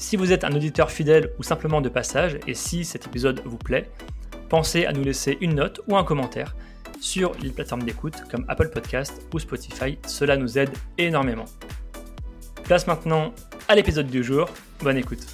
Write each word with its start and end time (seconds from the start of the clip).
Si 0.00 0.16
vous 0.16 0.32
êtes 0.32 0.44
un 0.44 0.54
auditeur 0.54 0.92
fidèle 0.92 1.32
ou 1.40 1.42
simplement 1.42 1.80
de 1.80 1.88
passage, 1.88 2.38
et 2.46 2.54
si 2.54 2.84
cet 2.84 3.06
épisode 3.06 3.42
vous 3.44 3.58
plaît, 3.58 3.90
pensez 4.48 4.86
à 4.86 4.92
nous 4.92 5.02
laisser 5.02 5.36
une 5.40 5.56
note 5.56 5.80
ou 5.88 5.96
un 5.96 6.04
commentaire 6.04 6.54
sur 7.00 7.32
les 7.42 7.50
plateformes 7.50 7.82
d'écoute 7.82 8.14
comme 8.30 8.44
Apple 8.46 8.70
Podcast 8.70 9.20
ou 9.34 9.40
Spotify, 9.40 9.98
cela 10.06 10.36
nous 10.36 10.56
aide 10.56 10.70
énormément. 10.98 11.46
Place 12.62 12.86
maintenant 12.86 13.34
à 13.66 13.74
l'épisode 13.74 14.06
du 14.06 14.22
jour, 14.22 14.48
bonne 14.82 14.98
écoute. 14.98 15.26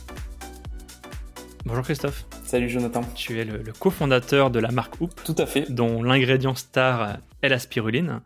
Bonjour 1.67 1.84
Christophe. 1.84 2.25
Salut 2.45 2.70
Jonathan. 2.70 3.03
Tu 3.15 3.39
es 3.41 3.45
le, 3.45 3.62
cofondateur 3.78 4.51
de 4.51 4.61
la 4.61 4.70
marque 4.70 4.98
Hoop. 4.98 5.12
Tout 5.25 5.37
à 5.37 5.45
fait. 5.45 5.70
Dont 5.70 6.03
l'ingrédient 6.03 6.55
star 6.55 7.19
est 7.42 7.48
la 7.51 7.59
spiruline. 7.59 8.23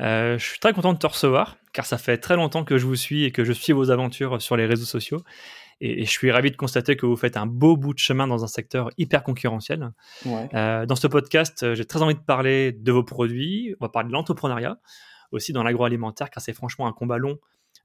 Euh, 0.00 0.38
je 0.38 0.44
suis 0.44 0.58
très 0.58 0.72
content 0.72 0.94
de 0.94 0.98
te 0.98 1.06
recevoir 1.06 1.58
car 1.74 1.84
ça 1.84 1.98
fait 1.98 2.16
très 2.16 2.36
longtemps 2.36 2.64
que 2.64 2.78
je 2.78 2.86
vous 2.86 2.96
suis 2.96 3.24
et 3.24 3.32
que 3.32 3.44
je 3.44 3.52
suis 3.52 3.74
vos 3.74 3.90
aventures 3.90 4.40
sur 4.40 4.56
les 4.56 4.64
réseaux 4.64 4.86
sociaux. 4.86 5.22
Et, 5.80 6.04
je 6.04 6.10
suis 6.10 6.30
ravi 6.30 6.50
de 6.50 6.56
constater 6.56 6.96
que 6.96 7.06
vous 7.06 7.16
faites 7.16 7.36
un 7.36 7.46
beau 7.46 7.76
bout 7.76 7.94
de 7.94 7.98
chemin 7.98 8.26
dans 8.26 8.44
un 8.44 8.48
secteur 8.48 8.90
hyper 8.98 9.22
concurrentiel. 9.22 9.90
Euh, 10.26 10.86
dans 10.86 10.96
ce 10.96 11.06
podcast, 11.06 11.62
euh, 11.62 11.74
j'ai 11.74 11.84
très 11.84 12.02
envie 12.02 12.14
de 12.14 12.20
parler 12.20 12.72
de 12.72 12.92
vos 12.92 13.04
produits. 13.04 13.74
On 13.80 13.84
va 13.84 13.88
parler 13.88 14.08
de 14.08 14.12
l'entrepreneuriat, 14.12 14.78
aussi 15.32 15.52
dans 15.52 15.62
l'agroalimentaire, 15.62 16.30
car 16.30 16.42
c'est 16.42 16.52
franchement 16.52 16.86
un 16.86 16.92
combat 16.92 17.18
long 17.18 17.38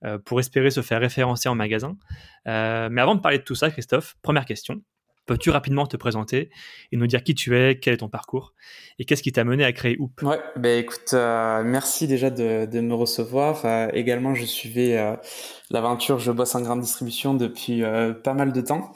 euh, 0.06 0.18
pour 0.18 0.40
espérer 0.40 0.72
se 0.72 0.82
faire 0.82 1.00
référencer 1.02 1.50
en 1.50 1.56
magasin. 1.56 1.98
mais 2.46 3.02
avant 3.02 3.16
de 3.16 3.22
parler 3.22 3.40
de 3.40 3.44
tout 3.44 3.56
ça, 3.56 3.70
Christophe, 3.70 4.16
première 4.22 4.46
question. 4.46 4.82
Peux-tu 5.30 5.52
rapidement 5.52 5.86
te 5.86 5.96
présenter 5.96 6.50
et 6.92 6.98
nous 6.98 7.06
dire 7.06 7.22
qui 7.22 7.36
tu 7.36 7.56
es, 7.56 7.78
quel 7.78 7.94
est 7.94 7.98
ton 7.98 8.10
parcours 8.10 8.56
et 8.98 9.06
qu'est-ce 9.06 9.22
qui 9.22 9.32
t'a 9.32 9.44
mené 9.44 9.64
à 9.64 9.72
créer 9.72 9.96
Hoop? 10.00 10.24
Ouais, 10.24 10.40
ben 10.56 10.80
écoute, 10.80 11.12
euh, 11.14 11.62
merci 11.64 12.08
déjà 12.08 12.32
de, 12.32 12.82
me 12.82 12.96
recevoir. 12.96 13.64
Euh, 13.64 13.90
également, 13.94 14.34
je 14.34 14.44
suivais 14.44 14.98
euh, 14.98 15.16
l'aventure 15.70 16.18
Je 16.18 16.32
bosse 16.32 16.56
en 16.56 16.62
grande 16.62 16.82
distribution 16.82 17.36
depuis 17.36 17.84
pas 18.24 18.34
mal 18.34 18.52
de 18.52 18.62
temps. 18.62 18.92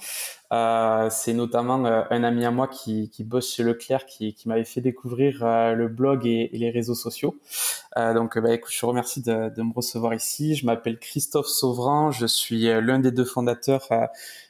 c'est 1.11 1.33
notamment 1.35 1.85
un 1.85 2.23
ami 2.23 2.45
à 2.45 2.49
moi 2.49 2.67
qui, 2.67 3.11
bosse 3.19 3.53
chez 3.53 3.61
Leclerc 3.61 4.07
qui, 4.07 4.33
qui 4.33 4.49
m'avait 4.49 4.65
fait 4.65 4.81
découvrir 4.81 5.45
le 5.75 5.87
blog 5.87 6.25
et, 6.25 6.49
les 6.51 6.71
réseaux 6.71 6.95
sociaux. 6.95 7.39
donc, 7.95 8.39
ben, 8.39 8.53
écoute, 8.53 8.73
je 8.73 8.79
te 8.79 8.87
remercie 8.87 9.21
de, 9.21 9.53
de, 9.55 9.61
me 9.61 9.71
recevoir 9.71 10.15
ici. 10.15 10.55
Je 10.55 10.65
m'appelle 10.65 10.97
Christophe 10.97 11.45
Sauvran, 11.45 12.09
je 12.09 12.25
suis 12.25 12.63
l'un 12.63 12.97
des 12.97 13.11
deux 13.11 13.23
fondateurs 13.23 13.87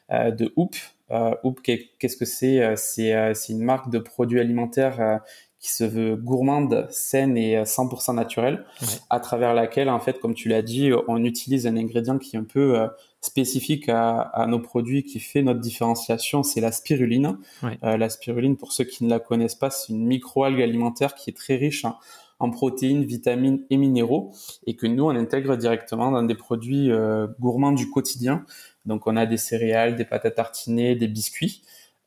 de 0.10 0.54
Hoop. 0.56 0.78
Euh, 1.14 1.32
qu'est-ce 1.64 2.18
que 2.18 2.26
c'est 2.26 2.62
euh, 2.62 2.76
euh, 3.00 3.34
C'est 3.34 3.54
une 3.54 3.64
marque 3.64 3.90
de 3.92 4.00
produits 4.00 4.40
alimentaires 4.40 5.20
qui 5.60 5.72
se 5.72 5.84
veut 5.86 6.18
gourmande, 6.18 6.88
saine 6.90 7.38
et 7.38 7.64
100% 7.64 8.16
naturelle, 8.16 8.66
à 9.10 9.22
travers 9.22 9.54
laquelle, 9.54 9.90
en 9.90 10.00
fait, 10.00 10.20
comme 10.20 10.34
tu 10.34 10.50
l'as 10.50 10.62
dit, 10.62 10.92
on 11.08 11.24
utilise 11.24 11.68
un 11.68 11.78
ingrédient 11.78 12.18
qui 12.18 12.36
est 12.36 12.40
un 12.40 12.44
peu 12.44 12.86
spécifique 13.22 13.88
à, 13.88 14.46
nos 14.50 14.60
produits, 14.60 15.04
qui 15.04 15.22
fait 15.22 15.42
notre 15.42 15.62
différenciation, 15.62 16.44
c'est 16.44 16.60
la 16.60 16.74
spiruline. 16.74 17.38
la 17.82 18.10
spiruline, 18.10 18.58
pour 18.58 18.74
ceux 18.74 18.84
qui 18.84 19.06
ne 19.06 19.10
la 19.10 19.20
connaissent 19.20 19.56
pas, 19.56 19.70
c'est 19.70 19.94
une 19.94 20.06
microalgue 20.06 20.62
alimentaire 20.62 21.16
qui 21.16 21.30
est 21.30 21.38
très 21.38 21.56
riche 21.56 21.86
en 22.40 22.50
protéines, 22.50 23.06
vitamines 23.06 23.62
et 23.70 23.78
minéraux, 23.78 24.34
et 24.68 24.76
que 24.76 24.86
nous, 24.86 25.06
on 25.06 25.16
intègre 25.16 25.56
directement 25.56 26.12
dans 26.12 26.24
des 26.24 26.36
produits 26.36 26.92
gourmands 27.40 27.72
du 27.72 27.90
quotidien, 27.90 28.46
donc 28.86 29.08
on 29.08 29.16
a 29.16 29.26
des 29.26 29.38
céréales, 29.38 29.96
des 29.96 30.06
pâtes 30.06 30.26
à 30.26 30.32
tartiner, 30.32 30.96
des 30.96 31.08
biscuits. 31.08 31.64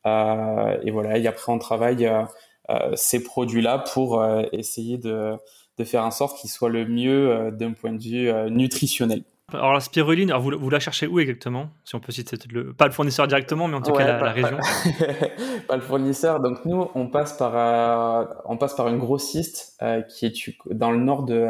Euh, 0.07 0.77
et 0.83 0.91
voilà, 0.91 1.19
et 1.19 1.27
après 1.27 1.53
on 1.53 1.59
travaille 1.59 2.07
euh, 2.07 2.23
euh, 2.71 2.93
ces 2.95 3.23
produits-là 3.23 3.79
pour 3.93 4.25
essayer 4.53 4.99
de, 4.99 5.35
de, 5.79 5.85
faire 5.85 6.05
en 6.05 6.11
sorte 6.11 6.39
qu'ils 6.39 6.51
soient 6.51 6.69
le 6.69 6.87
mieux 6.87 7.51
d'un 7.53 7.73
point 7.73 7.93
de 7.93 8.03
vue 8.03 8.51
nutritionnel. 8.51 9.23
Alors 9.53 9.73
la 9.73 9.81
spiruline, 9.81 10.31
alors 10.31 10.43
vous, 10.43 10.71
la 10.71 10.81
cherchez 10.81 11.07
où 11.07 11.21
exactement? 11.21 11.71
Si 11.85 11.95
on 11.95 12.01
peut 12.01 12.11
citer 12.11 12.37
le, 12.51 12.73
pas 12.73 12.87
le 12.87 12.93
fournisseur 12.93 13.29
directement, 13.29 13.69
mais 13.69 13.77
en 13.77 13.81
tout 13.81 13.93
cas 13.93 14.21
la, 14.21 14.33
région. 14.33 14.59
Pas, 15.69 15.77
le 15.77 15.83
fournisseur. 15.83 16.41
Donc 16.41 16.65
nous, 16.65 16.89
on 16.97 17.07
passe 17.07 17.37
par 17.37 18.43
on 18.45 18.57
passe 18.57 18.75
par 18.75 18.89
une 18.89 18.99
grossiste 18.99 19.81
qui 20.09 20.27
est 20.27 20.57
dans 20.73 20.91
le 20.91 20.99
nord 20.99 21.23
de 21.23 21.47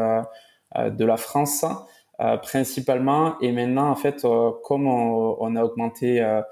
de 0.76 1.04
la 1.06 1.16
France 1.16 1.64
principalement. 2.42 3.38
Et 3.40 3.52
maintenant, 3.52 3.90
en 3.90 3.96
fait, 3.96 4.24
euh, 4.24 4.50
comme 4.64 4.86
on, 4.86 5.56
a 5.56 5.62
augmenté 5.64 6.22
euh, 6.22 6.42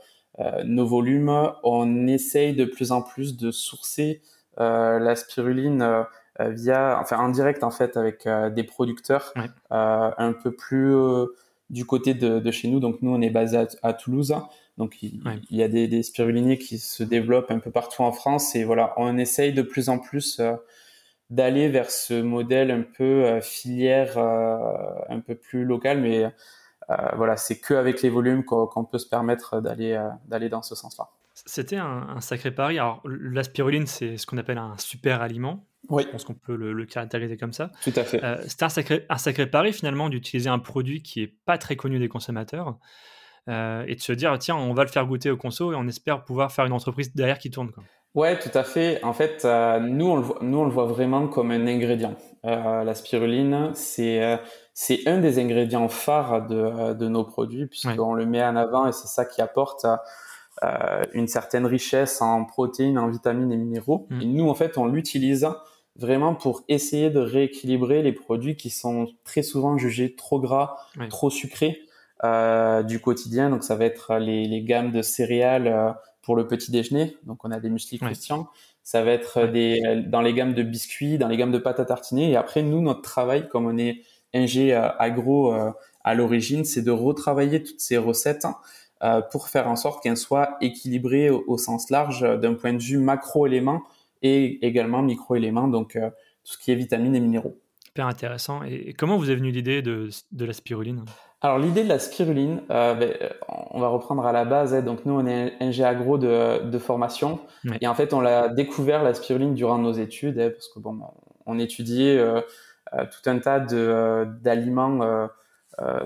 nos 0.64 0.86
volumes, 0.86 1.52
on 1.62 2.06
essaye 2.06 2.54
de 2.54 2.64
plus 2.64 2.92
en 2.92 3.02
plus 3.02 3.36
de 3.36 3.50
sourcer 3.50 4.22
la 4.56 5.16
spiruline 5.16 6.04
via, 6.38 6.98
enfin 7.00 7.18
en 7.18 7.28
direct 7.28 7.64
en 7.64 7.72
fait 7.72 7.96
avec 7.96 8.28
des 8.54 8.62
producteurs 8.62 9.34
un 9.70 10.32
peu 10.32 10.52
plus 10.52 10.94
du 11.70 11.84
côté 11.84 12.14
de, 12.14 12.38
de, 12.38 12.50
chez 12.52 12.68
nous. 12.68 12.78
Donc 12.78 13.02
nous, 13.02 13.12
on 13.12 13.20
est 13.20 13.30
basé 13.30 13.66
à, 13.82 13.92
Toulouse. 13.92 14.34
Donc 14.78 15.02
il, 15.02 15.20
y 15.50 15.62
a 15.62 15.68
des, 15.68 15.88
des, 15.88 16.02
spiruliniers 16.04 16.58
qui 16.58 16.78
se 16.78 17.02
développent 17.02 17.50
un 17.50 17.58
peu 17.58 17.70
partout 17.70 18.02
en 18.02 18.12
France. 18.12 18.54
Et 18.54 18.62
voilà, 18.62 18.94
on 18.96 19.18
essaye 19.18 19.52
de 19.52 19.62
plus 19.62 19.88
en 19.88 19.98
plus 19.98 20.40
d'aller 21.34 21.68
vers 21.68 21.90
ce 21.90 22.22
modèle 22.22 22.70
un 22.70 22.82
peu 22.82 23.24
euh, 23.24 23.40
filière, 23.40 24.16
euh, 24.18 24.56
un 25.08 25.20
peu 25.20 25.34
plus 25.34 25.64
local, 25.64 26.00
mais 26.00 26.24
euh, 26.24 26.96
voilà, 27.16 27.36
c'est 27.36 27.58
que 27.58 27.74
avec 27.74 28.02
les 28.02 28.08
volumes 28.08 28.44
qu'on 28.44 28.84
peut 28.84 28.98
se 28.98 29.08
permettre 29.08 29.60
d'aller 29.60 30.00
d'aller 30.26 30.48
dans 30.48 30.62
ce 30.62 30.74
sens-là. 30.74 31.08
C'était 31.34 31.76
un, 31.76 32.20
sacré 32.20 32.52
pari. 32.52 32.78
Alors, 32.78 33.02
la 33.04 33.42
spiruline, 33.42 33.86
c'est 33.86 34.16
ce 34.16 34.26
qu'on 34.26 34.38
appelle 34.38 34.58
un 34.58 34.78
super 34.78 35.20
aliment. 35.20 35.66
Oui. 35.88 36.04
Je 36.06 36.08
pense 36.10 36.24
qu'on 36.24 36.34
peut 36.34 36.54
le, 36.54 36.86
caractériser 36.86 37.36
comme 37.36 37.52
ça. 37.52 37.72
Tout 37.82 37.92
à 37.96 38.04
fait. 38.04 38.20
C'était 38.46 38.64
un 38.64 38.68
sacré, 38.68 39.04
un 39.08 39.18
sacré 39.18 39.46
pari, 39.50 39.72
finalement, 39.72 40.08
d'utiliser 40.08 40.48
un 40.48 40.60
produit 40.60 41.02
qui 41.02 41.22
est 41.22 41.34
pas 41.44 41.58
très 41.58 41.74
connu 41.74 41.98
des 41.98 42.08
consommateurs 42.08 42.78
et 43.48 43.94
de 43.94 44.00
se 44.00 44.12
dire, 44.12 44.38
tiens, 44.38 44.54
on 44.54 44.74
va 44.74 44.84
le 44.84 44.90
faire 44.90 45.06
goûter 45.06 45.30
au 45.30 45.36
conso 45.36 45.72
et 45.72 45.74
on 45.74 45.88
espère 45.88 46.24
pouvoir 46.24 46.52
faire 46.52 46.66
une 46.66 46.72
entreprise 46.72 47.12
derrière 47.14 47.38
qui 47.38 47.50
tourne. 47.50 47.72
Quoi. 47.72 47.82
Ouais, 48.14 48.38
tout 48.38 48.56
à 48.56 48.62
fait. 48.62 49.02
En 49.02 49.12
fait, 49.12 49.44
euh, 49.44 49.80
nous, 49.80 50.06
on 50.06 50.16
le 50.16 50.22
voit, 50.22 50.38
nous, 50.40 50.58
on 50.58 50.64
le 50.64 50.70
voit 50.70 50.86
vraiment 50.86 51.26
comme 51.26 51.50
un 51.50 51.66
ingrédient. 51.66 52.14
Euh, 52.44 52.84
la 52.84 52.94
spiruline, 52.94 53.72
c'est 53.74 54.22
euh, 54.22 54.36
c'est 54.72 55.08
un 55.08 55.18
des 55.18 55.40
ingrédients 55.40 55.88
phares 55.88 56.46
de, 56.46 56.92
de 56.94 57.08
nos 57.08 57.24
produits 57.24 57.66
puisqu'on 57.66 58.14
le 58.14 58.26
met 58.26 58.42
en 58.42 58.56
avant 58.56 58.86
et 58.86 58.92
c'est 58.92 59.08
ça 59.08 59.24
qui 59.24 59.40
apporte 59.40 59.86
une 61.12 61.28
certaine 61.28 61.66
richesse 61.66 62.22
en 62.22 62.44
protéines, 62.44 62.98
en 62.98 63.08
vitamines 63.08 63.52
et 63.52 63.56
minéraux. 63.56 64.06
Mm. 64.10 64.20
Et 64.20 64.26
nous, 64.26 64.48
en 64.48 64.54
fait, 64.54 64.78
on 64.78 64.86
l'utilise 64.86 65.48
vraiment 65.96 66.34
pour 66.34 66.62
essayer 66.68 67.10
de 67.10 67.20
rééquilibrer 67.20 68.02
les 68.02 68.12
produits 68.12 68.56
qui 68.56 68.70
sont 68.70 69.08
très 69.24 69.42
souvent 69.42 69.76
jugés 69.78 70.14
trop 70.14 70.40
gras, 70.40 70.76
trop 71.08 71.30
sucrés 71.30 71.82
du 72.84 73.00
quotidien. 73.00 73.50
Donc, 73.50 73.62
ça 73.62 73.76
va 73.76 73.84
être 73.84 74.16
les, 74.16 74.46
les 74.46 74.62
gammes 74.62 74.90
de 74.90 75.02
céréales 75.02 75.96
pour 76.24 76.36
le 76.36 76.46
petit 76.46 76.70
déjeuner. 76.70 77.16
Donc, 77.24 77.44
on 77.44 77.50
a 77.50 77.60
des 77.60 77.70
muesli 77.70 77.98
croustillants. 77.98 78.48
Ça 78.82 79.02
va 79.02 79.12
être 79.12 79.46
des, 79.46 79.80
dans 80.06 80.20
les 80.20 80.34
gammes 80.34 80.54
de 80.54 80.62
biscuits, 80.62 81.18
dans 81.18 81.28
les 81.28 81.36
gammes 81.36 81.52
de 81.52 81.58
pâte 81.58 81.80
à 81.80 81.84
tartiner. 81.84 82.30
Et 82.30 82.36
après, 82.36 82.62
nous, 82.62 82.80
notre 82.80 83.02
travail, 83.02 83.48
comme 83.48 83.66
on 83.66 83.78
est 83.78 84.02
ingé 84.34 84.74
euh, 84.74 84.90
agro 84.98 85.54
euh, 85.54 85.70
à 86.02 86.14
l'origine, 86.14 86.64
c'est 86.64 86.82
de 86.82 86.90
retravailler 86.90 87.62
toutes 87.62 87.80
ces 87.80 87.96
recettes 87.96 88.46
euh, 89.02 89.20
pour 89.20 89.48
faire 89.48 89.68
en 89.68 89.76
sorte 89.76 90.02
qu'elles 90.02 90.16
soient 90.16 90.56
équilibrées 90.60 91.30
au, 91.30 91.56
sens 91.58 91.90
large 91.90 92.22
d'un 92.40 92.54
point 92.54 92.72
de 92.72 92.82
vue 92.82 92.98
macro-éléments 92.98 93.82
et 94.22 94.66
également 94.66 95.02
micro-éléments, 95.02 95.68
donc 95.68 95.92
tout 95.92 96.52
ce 96.52 96.58
qui 96.58 96.72
est 96.72 96.74
vitamines 96.74 97.14
et 97.14 97.20
minéraux. 97.20 97.58
Super 97.84 98.06
intéressant. 98.06 98.62
Et 98.64 98.94
comment 98.94 99.18
vous 99.18 99.30
est 99.30 99.34
venue 99.34 99.50
l'idée 99.50 99.82
de, 99.82 100.08
de 100.32 100.44
la 100.44 100.52
spiruline? 100.52 101.04
Alors 101.40 101.58
l'idée 101.58 101.84
de 101.84 101.88
la 101.90 101.98
spiruline, 101.98 102.62
euh, 102.70 102.94
ben, 102.94 103.12
on 103.70 103.78
va 103.78 103.88
reprendre 103.88 104.24
à 104.24 104.32
la 104.32 104.46
base. 104.46 104.74
Hein. 104.74 104.80
donc 104.80 105.04
nous, 105.04 105.12
on 105.12 105.26
est 105.26 105.52
NG 105.60 105.82
Agro 105.82 106.16
de, 106.16 106.62
de 106.64 106.78
formation, 106.78 107.38
et 107.82 107.86
en 107.86 107.94
fait, 107.94 108.14
on 108.14 108.20
l'a 108.20 108.48
découvert 108.48 109.02
la 109.02 109.12
spiruline 109.12 109.54
durant 109.54 109.76
nos 109.76 109.92
études, 109.92 110.38
hein, 110.38 110.50
parce 110.50 110.68
que 110.68 110.78
bon, 110.78 110.98
on 111.44 111.58
étudiait 111.58 112.16
euh, 112.16 112.40
euh, 112.94 113.04
tout 113.04 113.28
un 113.28 113.38
tas 113.38 113.60
d'aliments 113.60 115.28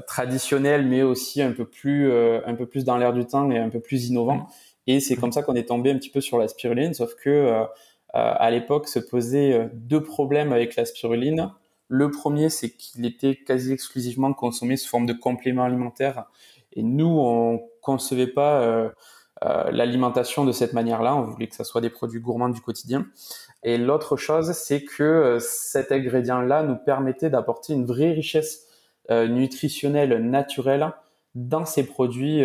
traditionnels, 0.08 0.86
mais 0.86 1.02
aussi 1.02 1.40
un 1.40 1.52
peu 1.52 1.66
plus 1.66 2.12
un 2.12 2.54
peu 2.54 2.66
plus 2.66 2.84
dans 2.84 2.96
l'air 2.96 3.12
du 3.12 3.24
temps 3.24 3.50
et 3.50 3.58
un 3.58 3.68
peu 3.68 3.80
plus 3.80 4.08
innovants. 4.08 4.48
Et 4.86 4.98
c'est 4.98 5.14
comme 5.14 5.30
ça 5.30 5.42
qu'on 5.42 5.54
est 5.54 5.68
tombé 5.68 5.90
un 5.92 5.98
petit 5.98 6.10
peu 6.10 6.20
sur 6.20 6.38
la 6.38 6.48
spiruline, 6.48 6.94
sauf 6.94 7.14
que 7.14 7.64
à 8.12 8.50
l'époque 8.50 8.88
se 8.88 8.98
posaient 8.98 9.70
deux 9.74 10.02
problèmes 10.02 10.52
avec 10.52 10.74
la 10.74 10.84
spiruline. 10.84 11.52
Le 11.88 12.10
premier, 12.10 12.50
c'est 12.50 12.70
qu'il 12.70 13.06
était 13.06 13.34
quasi 13.34 13.72
exclusivement 13.72 14.34
consommé 14.34 14.76
sous 14.76 14.88
forme 14.88 15.06
de 15.06 15.14
complément 15.14 15.64
alimentaire. 15.64 16.26
Et 16.74 16.82
nous, 16.82 17.06
on 17.06 17.62
concevait 17.80 18.26
pas 18.26 18.60
euh, 18.60 18.90
l'alimentation 19.70 20.44
de 20.44 20.52
cette 20.52 20.74
manière-là. 20.74 21.16
On 21.16 21.22
voulait 21.22 21.46
que 21.46 21.54
ça 21.54 21.64
soit 21.64 21.80
des 21.80 21.88
produits 21.88 22.20
gourmands 22.20 22.50
du 22.50 22.60
quotidien. 22.60 23.06
Et 23.62 23.78
l'autre 23.78 24.16
chose, 24.16 24.52
c'est 24.52 24.84
que 24.84 25.38
cet 25.40 25.90
ingrédient-là 25.90 26.62
nous 26.62 26.76
permettait 26.76 27.30
d'apporter 27.30 27.72
une 27.72 27.86
vraie 27.86 28.12
richesse 28.12 28.66
nutritionnelle 29.10 30.22
naturelle 30.28 30.92
dans 31.34 31.64
ces 31.64 31.86
produits 31.86 32.44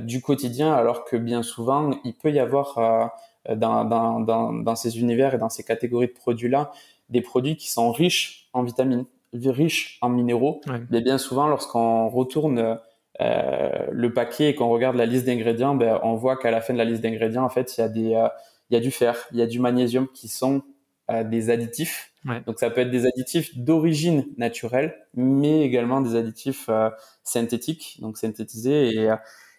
du 0.00 0.20
quotidien, 0.20 0.72
alors 0.74 1.04
que 1.06 1.16
bien 1.16 1.42
souvent, 1.42 1.90
il 2.04 2.14
peut 2.14 2.30
y 2.30 2.38
avoir 2.38 3.10
dans, 3.48 3.84
dans, 3.84 4.20
dans, 4.20 4.52
dans, 4.52 4.76
ces 4.76 5.00
univers 5.00 5.34
et 5.34 5.38
dans 5.38 5.48
ces 5.48 5.64
catégories 5.64 6.08
de 6.08 6.12
produits-là 6.12 6.72
des 7.08 7.20
produits 7.20 7.56
qui 7.56 7.70
sont 7.70 7.92
riches 7.92 8.48
en 8.52 8.62
vitamines, 8.62 9.06
riches 9.32 9.98
en 10.00 10.08
minéraux. 10.08 10.60
Mais 10.90 11.00
bien 11.00 11.18
souvent, 11.18 11.46
lorsqu'on 11.46 12.08
retourne 12.08 12.78
euh, 13.20 13.86
le 13.90 14.12
paquet 14.12 14.50
et 14.50 14.54
qu'on 14.54 14.68
regarde 14.68 14.96
la 14.96 15.06
liste 15.06 15.26
d'ingrédients, 15.26 15.74
ben, 15.74 16.00
on 16.02 16.14
voit 16.14 16.36
qu'à 16.36 16.50
la 16.50 16.60
fin 16.60 16.72
de 16.72 16.78
la 16.78 16.84
liste 16.84 17.02
d'ingrédients, 17.02 17.44
en 17.44 17.48
fait, 17.48 17.76
il 17.76 17.80
y 17.80 17.84
a 17.84 17.88
des, 17.88 18.14
euh, 18.14 18.28
il 18.70 18.74
y 18.74 18.76
a 18.76 18.80
du 18.80 18.90
fer, 18.90 19.16
il 19.32 19.38
y 19.38 19.42
a 19.42 19.46
du 19.46 19.60
magnésium 19.60 20.08
qui 20.08 20.28
sont 20.28 20.62
euh, 21.10 21.24
des 21.24 21.50
additifs. 21.50 22.12
Donc 22.44 22.58
ça 22.58 22.70
peut 22.70 22.80
être 22.80 22.90
des 22.90 23.06
additifs 23.06 23.56
d'origine 23.56 24.26
naturelle, 24.36 24.96
mais 25.14 25.60
également 25.60 26.00
des 26.00 26.16
additifs 26.16 26.66
euh, 26.68 26.90
synthétiques, 27.22 27.98
donc 28.00 28.18
synthétisés. 28.18 28.88
Et, 28.88 29.08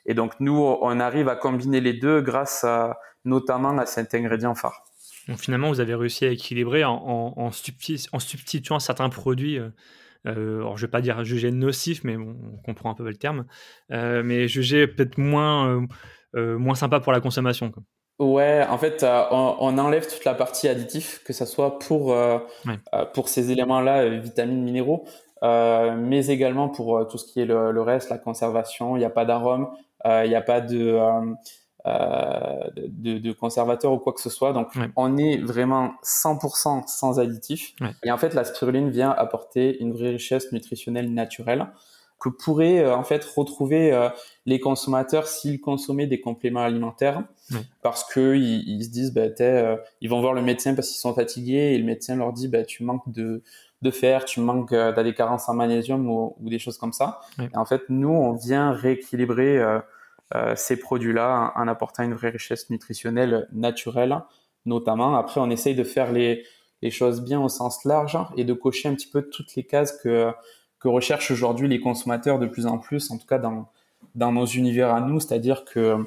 et 0.06 0.14
donc 0.14 0.34
nous, 0.42 0.58
on 0.58 1.00
arrive 1.00 1.30
à 1.30 1.38
combiner 1.38 1.80
les 1.80 1.94
deux 1.94 2.20
grâce 2.20 2.66
à, 2.66 3.00
notamment 3.24 3.78
à 3.78 3.86
cet 3.86 4.14
ingrédient 4.14 4.56
phare. 4.56 4.84
Donc 5.28 5.40
finalement, 5.40 5.70
vous 5.70 5.80
avez 5.80 5.96
réussi 5.96 6.26
à 6.26 6.30
équilibrer 6.30 6.84
en, 6.84 6.94
en, 6.94 7.34
en, 7.38 8.20
substituant 8.20 8.80
certains 8.80 9.10
produits. 9.10 9.60
Euh, 9.60 9.70
euh, 10.28 10.58
alors 10.58 10.78
je 10.78 10.86
vais 10.86 10.92
pas 10.92 11.02
dire 11.02 11.24
juger 11.24 11.52
nocif, 11.52 12.04
mais 12.04 12.18
on 12.18 12.58
comprend 12.66 12.92
un 12.92 12.94
peu 12.94 13.04
le 13.04 13.16
terme, 13.16 13.46
euh, 13.92 14.24
mais 14.24 14.48
juger 14.48 14.88
peut-être 14.88 15.18
moins, 15.18 15.86
euh, 16.36 16.58
moins 16.58 16.76
sympa 16.76 17.00
pour 17.00 17.12
la 17.12 17.22
consommation. 17.22 17.72
Quoi. 17.72 17.84
Ouais, 18.20 18.66
en 18.68 18.78
fait, 18.78 19.04
on, 19.04 19.58
on, 19.60 19.78
enlève 19.78 20.08
toute 20.08 20.26
la 20.26 20.34
partie 20.34 20.68
additif, 20.68 21.22
que 21.24 21.34
ça 21.34 21.46
soit 21.46 21.78
pour, 21.78 22.08
ouais. 22.08 22.80
pour 23.14 23.30
ces 23.30 23.52
éléments-là, 23.52 24.10
vitamines, 24.10 24.64
minéraux, 24.64 25.06
mais 25.44 26.26
également 26.26 26.68
pour 26.68 27.08
tout 27.08 27.20
ce 27.20 27.32
qui 27.32 27.42
est 27.42 27.46
le, 27.46 27.72
le 27.72 27.82
reste, 27.82 28.10
la 28.10 28.18
conservation. 28.18 28.96
Il 28.96 29.00
n'y 29.00 29.06
a 29.06 29.12
pas 29.12 29.26
d'arôme, 29.26 29.70
il 30.04 30.30
n'y 30.30 30.36
a 30.36 30.42
pas 30.42 30.62
de 30.62 31.00
de, 31.86 33.18
de, 33.18 33.32
conservateurs 33.32 33.94
ou 33.94 33.98
quoi 33.98 34.12
que 34.12 34.20
ce 34.20 34.30
soit. 34.30 34.52
Donc, 34.52 34.68
on 34.96 35.18
est 35.18 35.38
vraiment 35.38 35.94
100% 36.04 36.88
sans 36.88 37.20
additifs. 37.20 37.74
Et 38.04 38.12
en 38.12 38.18
fait, 38.18 38.34
la 38.34 38.44
spiruline 38.44 38.90
vient 38.90 39.12
apporter 39.12 39.82
une 39.82 39.94
vraie 39.94 40.10
richesse 40.10 40.52
nutritionnelle 40.52 41.14
naturelle 41.14 41.68
que 42.20 42.30
pourraient 42.30 42.80
euh, 42.80 42.96
en 42.96 43.04
fait 43.04 43.24
retrouver 43.24 43.94
euh, 43.94 44.10
les 44.48 44.60
consommateurs 44.60 45.28
s'ils 45.28 45.62
consommaient 45.62 46.08
des 46.08 46.20
compléments 46.20 46.64
alimentaires 46.64 47.24
parce 47.84 48.04
que 48.04 48.36
ils, 48.36 48.84
se 48.84 48.90
disent 48.90 49.14
bah, 49.14 49.28
ils 50.02 50.10
vont 50.10 50.20
voir 50.20 50.34
le 50.34 50.42
médecin 50.42 50.74
parce 50.74 50.88
qu'ils 50.88 51.00
sont 51.00 51.14
fatigués 51.14 51.74
et 51.74 51.78
le 51.78 51.86
médecin 51.86 52.16
leur 52.16 52.34
dit 52.34 52.48
bah, 52.48 52.64
tu 52.64 52.84
manques 52.84 53.10
de 53.12 53.44
de 53.82 53.92
fer, 53.92 54.26
tu 54.26 54.40
manques 54.40 54.74
euh, 54.74 55.04
des 55.04 55.14
carences 55.14 55.48
en 55.50 55.54
magnésium 55.54 56.10
ou, 56.10 56.36
ou, 56.40 56.50
des 56.50 56.60
choses 56.60 56.78
comme 56.78 56.94
ça. 56.94 57.22
Et 57.40 57.56
en 57.56 57.66
fait, 57.66 57.84
nous, 57.90 58.10
on 58.10 58.34
vient 58.34 58.72
rééquilibrer 58.72 59.60
euh, 59.60 59.80
ces 60.56 60.78
produits-là 60.78 61.54
en, 61.56 61.68
apportant 61.68 62.04
une 62.04 62.14
vraie 62.14 62.30
richesse 62.30 62.70
nutritionnelle 62.70 63.48
naturelle, 63.54 64.22
notamment. 64.66 65.16
Après, 65.16 65.40
on 65.40 65.50
essaye 65.50 65.74
de 65.74 65.84
faire 65.84 66.12
les, 66.12 66.44
les 66.82 66.92
choses 66.92 67.22
bien 67.22 67.42
au 67.42 67.50
sens 67.50 67.86
large 67.86 68.18
et 68.36 68.44
de 68.44 68.54
cocher 68.54 68.90
un 68.90 68.94
petit 68.94 69.10
peu 69.10 69.22
toutes 69.22 69.56
les 69.56 69.64
cases 69.64 69.98
que, 70.02 70.32
que 70.80 70.88
recherchent 70.88 71.32
aujourd'hui 71.32 71.68
les 71.68 71.80
consommateurs 71.80 72.40
de 72.40 72.46
plus 72.46 72.66
en 72.66 72.78
plus, 72.78 73.10
en 73.12 73.18
tout 73.18 73.28
cas 73.28 73.40
dans, 73.40 73.70
dans 74.16 74.32
nos 74.32 74.46
univers 74.46 74.94
à 74.94 75.02
nous, 75.02 75.20
c'est-à-dire 75.20 75.66
que 75.66 76.06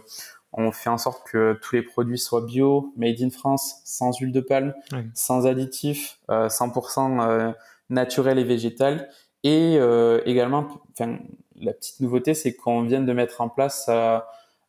on 0.52 0.73
fait 0.73 0.90
en 0.90 0.99
sorte 0.99 1.28
que 1.31 1.58
tous 1.62 1.76
les 1.76 1.82
produits 1.82 2.19
soient 2.19 2.44
bio, 2.44 2.93
made 2.96 3.20
in 3.23 3.31
France, 3.31 3.81
sans 3.84 4.19
huile 4.19 4.32
de 4.32 4.40
palme, 4.40 4.75
sans 5.14 5.46
additifs, 5.46 6.19
euh, 6.28 6.49
100% 6.49 7.20
euh, 7.20 7.52
naturel 7.88 8.38
et 8.38 8.44
végétal, 8.44 9.08
et 9.44 9.76
euh, 9.78 10.20
également, 10.26 10.66
enfin, 10.93 11.19
la 11.61 11.73
petite 11.73 12.01
nouveauté, 12.01 12.35
c'est 12.35 12.55
qu'on 12.55 12.83
vient 12.83 13.01
de 13.01 13.12
mettre 13.12 13.41
en 13.41 13.49
place 13.49 13.87
euh, 13.89 14.19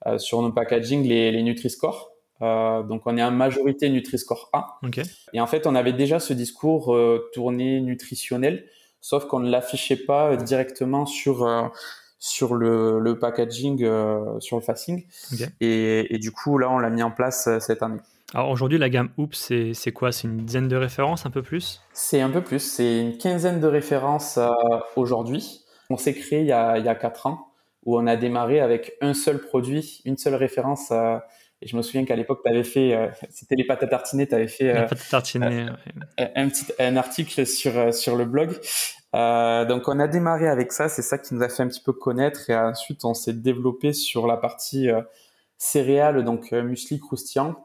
euh, 0.06 0.18
sur 0.18 0.42
nos 0.42 0.52
packaging 0.52 1.04
les, 1.08 1.32
les 1.32 1.44
Nutri-Score. 1.44 2.12
Euh, 2.42 2.84
donc 2.84 3.04
on 3.06 3.18
est 3.18 3.24
en 3.24 3.32
majorité 3.32 3.90
Nutri-Score 3.90 4.50
A. 4.54 4.80
Okay. 4.84 5.04
Et 5.34 5.42
en 5.42 5.48
fait, 5.48 5.68
on 5.68 5.76
avait 5.76 5.94
déjà 5.94 6.20
ce 6.20 6.34
discours 6.34 6.98
tourné 7.34 7.82
nutritionnel, 7.82 8.66
sauf 9.00 9.26
qu'on 9.26 9.40
ne 9.40 9.50
l'affichait 9.50 9.96
pas 9.96 10.36
directement 10.36 11.06
sur 11.06 11.72
sur 12.18 12.54
le, 12.54 13.00
le 13.00 13.18
packaging, 13.18 13.80
sur 14.40 14.58
le 14.58 14.62
facing. 14.62 15.06
Okay. 15.34 15.46
Et, 15.60 16.14
et, 16.14 16.20
du 16.20 16.32
coup, 16.32 16.60
là, 16.60 16.70
on 16.70 16.78
l'a 16.78 16.92
mis 16.92 17.02
en 17.02 17.10
place 17.10 17.50
cette 17.60 17.82
année. 17.82 18.00
Alors 18.34 18.50
aujourd'hui, 18.50 18.78
la 18.78 18.90
gamme 18.90 19.10
Oops, 19.18 19.36
c'est 19.74 19.92
quoi? 19.92 20.12
C'est 20.12 20.28
une 20.28 20.46
dizaine 20.46 20.70
de 20.70 20.78
références, 20.78 21.26
un 21.26 21.32
peu 21.32 21.42
plus? 21.42 21.82
C'est 21.92 22.22
un 22.22 22.30
peu 22.30 22.42
plus, 22.42 22.60
c'est 22.60 23.02
une 23.02 23.18
quinzaine 23.18 23.60
de 23.60 23.68
références 23.68 24.38
euh, 24.38 24.48
aujourd'hui. 24.96 25.66
On 25.92 25.98
s'est 25.98 26.14
créé 26.14 26.42
il 26.42 26.48
y, 26.48 26.52
a, 26.52 26.78
il 26.78 26.86
y 26.86 26.90
a 26.90 26.96
quatre 26.96 27.28
ans, 27.28 27.54
où 27.84 27.98
on 27.98 28.08
a 28.08 28.16
démarré 28.16 28.60
avec 28.60 28.94
un 29.02 29.14
seul 29.14 29.40
produit, 29.40 30.02
une 30.06 30.18
seule 30.18 30.36
référence. 30.36 30.92
Euh, 30.92 31.18
et 31.62 31.68
je 31.68 31.78
me 31.78 31.82
souviens 31.82 32.06
qu'à 32.06 32.16
l'époque, 32.16 32.42
tu 32.44 32.52
avais 32.52 32.64
fait, 32.64 32.94
euh, 32.94 33.08
c'était 33.30 33.56
les 33.56 33.66
pâtes 33.66 33.84
à 33.84 33.88
tartiner, 33.88 34.28
tu 34.28 34.34
avais 34.34 34.48
fait 34.48 34.76
euh, 34.76 34.88
tartiner, 35.10 35.68
un, 36.18 36.30
un, 36.36 36.50
petit 36.50 36.66
un 36.80 36.98
article 36.98 37.46
sur, 37.46 37.94
sur 37.94 38.16
le 38.16 38.26
blog. 38.26 38.50
donc 39.14 39.88
on 39.88 40.00
a 40.00 40.08
démarré 40.08 40.48
avec 40.48 40.72
ça, 40.72 40.90
c'est 40.90 41.04
ça 41.04 41.18
qui 41.18 41.36
nous 41.36 41.44
a 41.44 41.50
fait 41.50 41.62
un 41.62 41.68
petit 41.68 41.84
peu 41.84 41.94
connaître. 41.94 42.50
Et 42.50 42.56
ensuite, 42.56 43.06
on 43.06 43.14
s'est 43.14 43.34
développé 43.34 43.94
sur 43.94 44.26
la 44.26 44.38
partie 44.38 44.90
céréales, 45.58 46.24
donc 46.24 46.52
muesli 46.52 47.00
croustillant. 47.00 47.56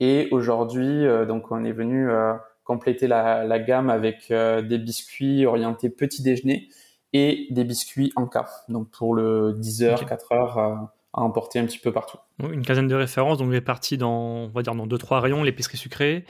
Et 0.00 0.28
aujourd'hui, 0.30 1.06
euh, 1.06 1.26
donc 1.26 1.52
on 1.52 1.62
est 1.62 1.72
venu 1.72 2.10
euh, 2.10 2.32
compléter 2.64 3.06
la, 3.06 3.44
la, 3.44 3.58
gamme 3.58 3.90
avec 3.90 4.30
euh, 4.30 4.62
des 4.62 4.78
biscuits 4.78 5.44
orientés 5.44 5.90
petit 5.90 6.22
déjeuner 6.22 6.68
et 7.12 7.46
des 7.50 7.64
biscuits 7.64 8.12
en 8.16 8.26
cas, 8.26 8.46
donc 8.68 8.90
pour 8.90 9.14
le 9.14 9.54
10 9.58 9.82
heures, 9.82 10.04
4 10.04 10.32
heures 10.32 10.90
à 11.12 11.22
emporter 11.22 11.58
un 11.58 11.66
petit 11.66 11.78
peu 11.78 11.92
partout. 11.92 12.18
Une 12.38 12.64
quinzaine 12.64 12.88
de 12.88 12.94
références, 12.94 13.38
donc 13.38 13.50
réparties 13.50 13.98
dans, 13.98 14.44
on 14.44 14.48
va 14.48 14.62
dire, 14.62 14.74
dans 14.74 14.86
deux 14.86 14.98
trois 14.98 15.20
rayons, 15.20 15.42
l'épicerie 15.42 15.76
sucrée, 15.76 16.24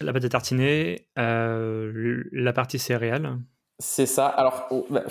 la 0.00 0.12
pâte 0.12 0.24
à 0.24 0.28
tartiner, 0.28 1.06
euh, 1.18 2.22
la 2.32 2.52
partie 2.52 2.78
céréales. 2.78 3.38
C'est 3.78 4.06
ça. 4.06 4.26
Alors, 4.26 4.66
au, 4.70 4.86
bah, 4.90 5.02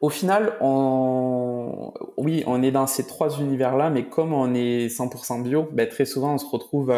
au, 0.00 0.08
final, 0.08 0.54
on, 0.60 1.92
oui, 2.16 2.44
on 2.46 2.62
est 2.62 2.70
dans 2.70 2.86
ces 2.86 3.06
trois 3.06 3.40
univers-là, 3.40 3.90
mais 3.90 4.08
comme 4.08 4.32
on 4.32 4.54
est 4.54 4.88
100% 4.88 5.42
bio, 5.42 5.68
bah, 5.72 5.86
très 5.86 6.06
souvent, 6.06 6.34
on 6.34 6.38
se 6.38 6.46
retrouve 6.46 6.92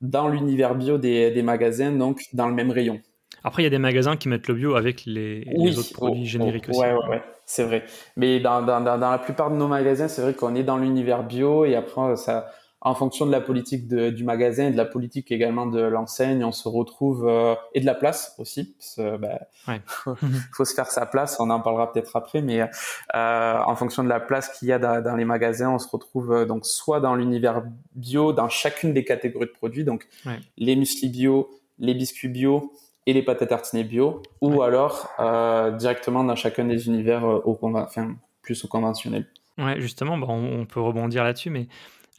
dans 0.00 0.28
l'univers 0.28 0.74
bio 0.74 0.98
des, 0.98 1.30
des, 1.30 1.42
magasins, 1.42 1.92
donc 1.92 2.24
dans 2.32 2.48
le 2.48 2.54
même 2.54 2.70
rayon. 2.70 3.00
Après, 3.44 3.62
il 3.62 3.64
y 3.64 3.68
a 3.68 3.70
des 3.70 3.78
magasins 3.78 4.16
qui 4.16 4.28
mettent 4.28 4.48
le 4.48 4.54
bio 4.54 4.74
avec 4.74 5.04
les, 5.06 5.44
oui, 5.56 5.70
les 5.70 5.78
autres 5.78 5.92
produits 5.92 6.22
oh, 6.24 6.28
génériques 6.28 6.64
oh, 6.68 6.70
aussi. 6.70 6.80
Ouais, 6.80 6.92
ouais, 6.92 7.08
ouais 7.08 7.22
c'est 7.48 7.64
vrai. 7.64 7.84
Mais 8.16 8.40
dans, 8.40 8.62
dans, 8.62 8.80
dans, 8.80 9.10
la 9.10 9.18
plupart 9.18 9.50
de 9.50 9.56
nos 9.56 9.68
magasins, 9.68 10.06
c'est 10.06 10.20
vrai 10.20 10.34
qu'on 10.34 10.54
est 10.54 10.62
dans 10.62 10.76
l'univers 10.76 11.24
bio 11.24 11.64
et 11.64 11.74
après, 11.76 12.14
ça, 12.16 12.50
en 12.82 12.94
fonction 12.94 13.24
de 13.24 13.32
la 13.32 13.40
politique 13.40 13.88
de, 13.88 14.10
du 14.10 14.22
magasin 14.22 14.66
et 14.66 14.70
de 14.70 14.76
la 14.76 14.84
politique 14.84 15.32
également 15.32 15.64
de 15.64 15.80
l'enseigne, 15.80 16.44
on 16.44 16.52
se 16.52 16.68
retrouve 16.68 17.26
euh, 17.26 17.54
et 17.72 17.80
de 17.80 17.86
la 17.86 17.94
place 17.94 18.34
aussi. 18.38 18.74
Parce 18.74 19.18
bah, 19.18 19.40
ouais. 19.66 19.80
faut, 19.86 20.14
faut, 20.52 20.64
se 20.66 20.74
faire 20.74 20.88
sa 20.88 21.06
place. 21.06 21.40
On 21.40 21.48
en 21.48 21.60
parlera 21.60 21.90
peut-être 21.90 22.14
après, 22.16 22.42
mais 22.42 22.60
euh, 22.60 22.66
en 23.14 23.74
fonction 23.76 24.04
de 24.04 24.10
la 24.10 24.20
place 24.20 24.50
qu'il 24.50 24.68
y 24.68 24.72
a 24.72 24.78
dans, 24.78 25.02
dans, 25.02 25.16
les 25.16 25.24
magasins, 25.24 25.70
on 25.70 25.78
se 25.78 25.88
retrouve 25.88 26.32
euh, 26.32 26.44
donc 26.44 26.66
soit 26.66 27.00
dans 27.00 27.14
l'univers 27.14 27.62
bio, 27.94 28.34
dans 28.34 28.50
chacune 28.50 28.92
des 28.92 29.04
catégories 29.04 29.46
de 29.46 29.52
produits, 29.52 29.84
donc 29.84 30.06
ouais. 30.26 30.38
les 30.58 30.76
muesli 30.76 31.08
bio, 31.08 31.48
les 31.78 31.94
biscuits 31.94 32.28
bio 32.28 32.72
et 33.08 33.14
les 33.14 33.22
pâtes 33.22 33.40
à 33.40 33.46
tartiner 33.46 33.84
bio, 33.84 34.22
ou 34.42 34.56
ouais. 34.56 34.66
alors 34.66 35.08
euh, 35.18 35.70
directement 35.70 36.24
dans 36.24 36.36
chacun 36.36 36.66
des 36.66 36.88
univers 36.88 37.24
euh, 37.24 37.40
au 37.46 37.58
enfin, 37.62 38.14
plus 38.42 38.66
au 38.66 38.68
conventionnel. 38.68 39.26
Ouais, 39.56 39.80
justement, 39.80 40.18
bah, 40.18 40.26
on, 40.28 40.60
on 40.60 40.66
peut 40.66 40.78
rebondir 40.78 41.24
là-dessus, 41.24 41.48
mais 41.48 41.68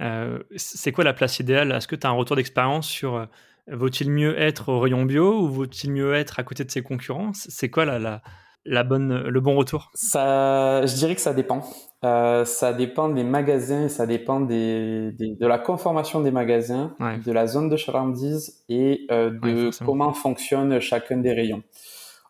euh, 0.01 0.39
c'est 0.55 0.91
quoi 0.91 1.03
la 1.03 1.13
place 1.13 1.38
idéale? 1.39 1.72
Est-ce 1.74 1.88
que 1.88 1.96
tu 1.96 2.08
as 2.08 2.10
un 2.10 2.13
retour 2.13 2.36
d'expérience 2.36 2.88
sur 2.88 3.17
euh, 3.17 3.25
vaut-il 3.67 4.10
mieux 4.10 4.36
être 4.41 4.69
au 4.69 4.79
rayon 4.79 5.05
bio 5.05 5.39
ou 5.39 5.48
vaut-il 5.48 5.91
mieux 5.91 6.15
être 6.15 6.39
à 6.39 6.43
côté 6.43 6.63
de 6.63 6.72
ses 6.72 6.81
concurrents? 6.81 7.34
C'est 7.34 7.69
quoi 7.69 7.86
la, 7.86 8.00
la, 8.00 8.24
la, 8.65 8.84
bonne, 8.84 9.27
le 9.27 9.39
bon 9.41 9.55
retour? 9.55 9.91
Ça, 9.93 10.84
Je 10.88 10.96
dirais 10.96 11.13
que 11.13 11.22
ça 11.22 11.36
dépend. 11.36 11.62
Euh, 12.06 12.46
ça 12.46 12.72
dépend 12.72 13.10
des 13.10 13.25
magasins, 13.25 13.89
ça 13.89 14.08
dépend 14.08 14.39
des, 14.39 15.12
des, 15.12 15.36
de 15.36 15.46
la 15.46 15.60
conformation 15.60 16.22
des 16.22 16.32
magasins, 16.32 16.96
ouais. 17.01 17.18
de 17.18 17.32
la 17.32 17.46
zone 17.46 17.68
de 17.68 17.75
chalandise 17.75 18.63
et 18.70 19.06
euh, 19.12 19.32
de 19.32 19.65
ouais, 19.65 19.72
comment 19.86 20.13
fonctionne 20.13 20.79
chacun 20.79 21.18
des 21.18 21.34
rayons. 21.34 21.62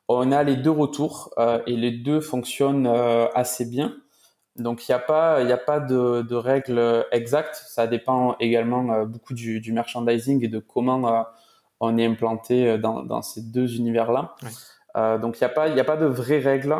On 0.08 0.32
a 0.32 0.42
les 0.42 0.56
deux 0.56 0.72
retours 0.72 1.32
euh, 1.38 1.62
et 1.68 1.76
les 1.76 1.92
deux 1.92 2.20
fonctionnent 2.20 2.88
assez 3.36 3.66
bien. 3.66 3.96
Donc 4.56 4.90
il 4.90 4.92
n'y 4.92 4.96
a 4.96 5.00
pas, 5.00 5.44
il 5.44 5.52
a 5.52 5.58
pas 5.58 5.80
de, 5.80 6.24
de 6.24 6.36
règles 6.36 7.06
exactes. 7.12 7.64
Ça 7.68 7.86
dépend 7.86 8.36
également 8.40 9.06
beaucoup 9.06 9.36
du, 9.36 9.62
du, 9.62 9.72
merchandising 9.72 10.44
et 10.44 10.48
de 10.48 10.58
comment 10.58 11.28
on 11.80 11.98
est 12.00 12.06
implanté 12.08 12.80
dans, 12.80 13.04
dans 13.04 13.22
ces 13.22 13.44
deux 13.44 13.76
univers-là. 13.76 14.34
Ouais. 14.42 15.20
Donc 15.20 15.40
il 15.40 15.44
n'y 15.44 15.46
a 15.46 15.54
pas, 15.54 15.70
a 15.70 15.84
pas 15.84 15.96
de 15.96 16.08
vraies 16.08 16.40
règles 16.40 16.76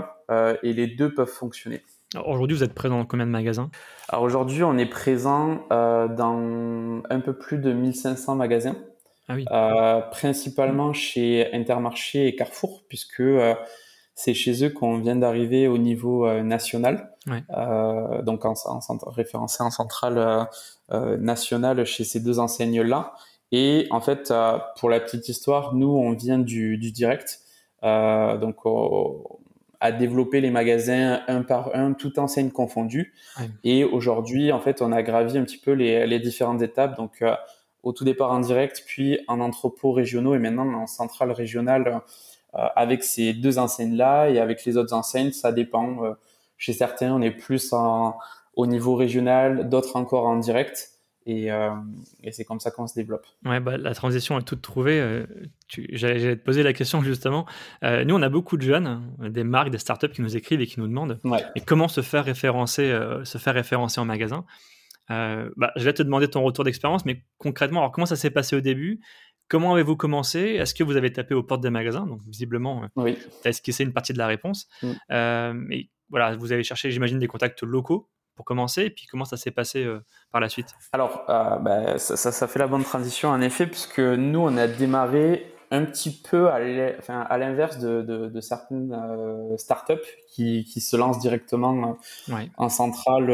et 0.64 0.74
les 0.74 0.88
deux 0.88 1.14
peuvent 1.14 1.28
fonctionner. 1.28 1.84
Aujourd'hui, 2.26 2.58
vous 2.58 2.64
êtes 2.64 2.74
présent 2.74 2.98
dans 2.98 3.06
combien 3.06 3.26
de 3.26 3.32
magasins? 3.32 3.70
Alors 4.08 4.24
aujourd'hui, 4.24 4.64
on 4.64 4.78
est 4.78 4.88
présent 4.88 5.66
dans 5.70 7.04
un 7.10 7.20
peu 7.20 7.34
plus 7.34 7.60
de 7.60 7.72
1500 7.72 8.36
magasins. 8.36 8.76
Ah 9.28 9.36
oui. 9.36 9.46
principalement 10.10 10.92
chez 10.92 11.54
Intermarché 11.54 12.26
et 12.26 12.36
Carrefour, 12.36 12.84
puisque 12.90 13.22
c'est 14.16 14.34
chez 14.34 14.66
eux 14.66 14.72
qu'on 14.72 14.98
vient 14.98 15.16
d'arriver 15.16 15.68
au 15.68 15.78
niveau 15.78 16.28
national, 16.42 17.12
donc 17.28 18.44
en, 18.44 18.56
référencé 19.06 19.62
en 19.62 19.70
centrale 19.70 20.48
nationale 20.90 21.86
chez 21.86 22.04
ces 22.04 22.22
deux 22.22 22.40
enseignes-là. 22.40 23.14
Et 23.52 23.86
en 23.92 24.02
fait, 24.02 24.34
pour 24.80 24.90
la 24.90 25.00
petite 25.00 25.30
histoire, 25.30 25.76
nous, 25.76 25.90
on 25.90 26.14
vient 26.14 26.40
du, 26.40 26.78
du 26.80 26.92
direct. 26.92 27.42
Euh, 27.84 28.38
donc 28.38 28.66
à 29.80 29.92
développer 29.92 30.42
les 30.42 30.50
magasins 30.52 31.22
un 31.28 31.42
par 31.42 31.76
un, 31.76 31.94
tout 31.94 32.20
enseigne 32.20 32.50
confondue. 32.50 33.14
Et 33.64 33.84
aujourd'hui, 33.84 34.52
en 34.52 34.60
fait, 34.60 34.82
on 34.82 34.92
a 34.92 35.02
gravi 35.04 35.38
un 35.38 35.44
petit 35.44 35.58
peu 35.58 35.72
les, 35.72 36.06
les 36.06 36.20
différentes 36.20 36.62
étapes. 36.62 36.98
Donc, 36.98 37.22
euh, 37.22 37.36
au 37.84 37.94
tout 37.94 38.04
départ 38.04 38.32
en 38.32 38.40
direct, 38.40 38.84
puis 38.86 39.20
en 39.28 39.40
entrepôt 39.40 39.92
régionaux 39.92 40.36
et 40.36 40.40
maintenant 40.40 40.74
en 40.74 40.88
centrale 40.88 41.32
régionale 41.32 42.02
euh, 42.56 42.68
avec 42.76 43.04
ces 43.04 43.34
deux 43.34 43.58
enseignes-là 43.58 44.30
et 44.30 44.40
avec 44.40 44.66
les 44.66 44.76
autres 44.76 44.94
enseignes, 44.94 45.32
ça 45.32 45.52
dépend. 45.52 46.04
Euh, 46.04 46.14
chez 46.58 46.74
certains, 46.74 47.14
on 47.14 47.22
est 47.22 47.32
plus 47.32 47.72
en, 47.72 48.18
au 48.56 48.68
niveau 48.68 48.96
régional, 48.96 49.70
d'autres 49.70 49.96
encore 49.96 50.26
en 50.26 50.36
direct. 50.36 50.90
Euh, 51.30 51.72
et, 52.24 52.32
c'est 52.32 52.46
comme 52.46 52.60
ça 52.60 52.72
qu'on 52.72 52.88
se 52.88 52.96
développe. 52.96 53.26
Ouais, 53.46 53.60
bah, 53.60 53.78
la 53.78 53.94
transition 53.94 54.38
est 54.40 54.44
toute 54.44 54.62
trouvée. 54.62 55.00
Euh, 55.00 55.26
j'allais 55.92 56.36
te 56.36 56.44
poser 56.44 56.64
la 56.64 56.74
question 56.74 57.02
justement. 57.02 57.46
Euh, 57.84 58.04
nous, 58.04 58.16
on 58.16 58.22
a 58.22 58.30
beaucoup 58.30 58.58
de 58.58 58.62
jeunes, 58.62 59.02
des 59.20 59.44
marques, 59.44 59.70
des 59.70 59.78
startups 59.78 60.10
qui 60.10 60.22
nous 60.22 60.36
écrivent 60.36 60.62
et 60.62 60.68
qui 60.68 60.80
nous 60.80 60.88
demandent 60.88 61.20
comment 61.66 61.88
se 61.88 62.02
faire 62.02 62.26
référencer, 62.26 62.98
se 63.24 63.38
faire 63.38 63.54
référencer 63.54 64.00
en 64.00 64.06
magasin? 64.06 64.46
bah, 65.10 65.72
je 65.76 65.84
vais 65.84 65.94
te 65.94 66.04
demander 66.04 66.28
ton 66.28 66.44
retour 66.44 66.64
d'expérience, 66.64 67.04
mais 67.04 67.24
concrètement, 67.40 67.80
alors 67.80 67.92
comment 67.92 68.06
ça 68.06 68.16
s'est 68.16 68.30
passé 68.30 68.56
au 68.56 68.62
début? 68.62 69.00
Comment 69.48 69.74
avez-vous 69.74 69.96
commencé? 69.96 70.40
Est-ce 70.40 70.76
que 70.76 70.84
vous 70.84 70.98
avez 70.98 71.12
tapé 71.12 71.34
aux 71.34 71.42
portes 71.42 71.62
des 71.62 71.72
magasins? 71.72 72.06
Donc, 72.06 72.22
visiblement, 72.28 72.84
oui. 72.96 73.18
tu 73.42 73.48
as 73.48 73.50
esquissé 73.50 73.84
une 73.84 73.94
partie 73.94 74.14
de 74.14 74.20
la 74.20 74.28
réponse. 74.28 74.68
Mm. 74.84 75.54
mais 75.54 75.90
voilà, 76.12 76.36
vous 76.36 76.52
avez 76.52 76.64
cherché, 76.64 76.92
j'imagine, 76.92 77.20
des 77.20 77.28
contacts 77.28 77.64
locaux 77.64 78.10
pour 78.40 78.46
commencer 78.46 78.84
Et 78.84 78.90
puis 78.90 79.06
comment 79.06 79.26
ça 79.26 79.36
s'est 79.36 79.52
passé 79.52 79.84
euh, 79.84 80.02
par 80.32 80.40
la 80.40 80.48
suite? 80.48 80.74
Alors, 80.94 81.26
euh, 81.28 81.58
bah, 81.58 81.98
ça, 81.98 82.16
ça, 82.16 82.48
fait 82.48 82.60
la 82.60 82.68
bonne 82.68 82.86
transition 82.86 83.28
en 83.28 83.42
effet, 83.42 83.68
puisque 83.68 84.00
nous, 84.00 84.40
on 84.40 84.56
a 84.56 84.66
démarré 84.66 85.54
un 85.72 85.84
petit 85.84 86.10
peu 86.10 86.48
à 86.48 86.58
l'inverse 87.38 87.80
de, 87.80 88.02
de, 88.02 88.30
de, 88.30 88.42
certaines 88.42 88.94
euh, 88.94 89.58
startups 89.58 90.08
qui, 90.30 90.64
qui, 90.64 90.80
se 90.80 90.96
lancent 90.96 91.20
directement 91.20 91.98
en 92.56 92.70
centrale 92.70 93.30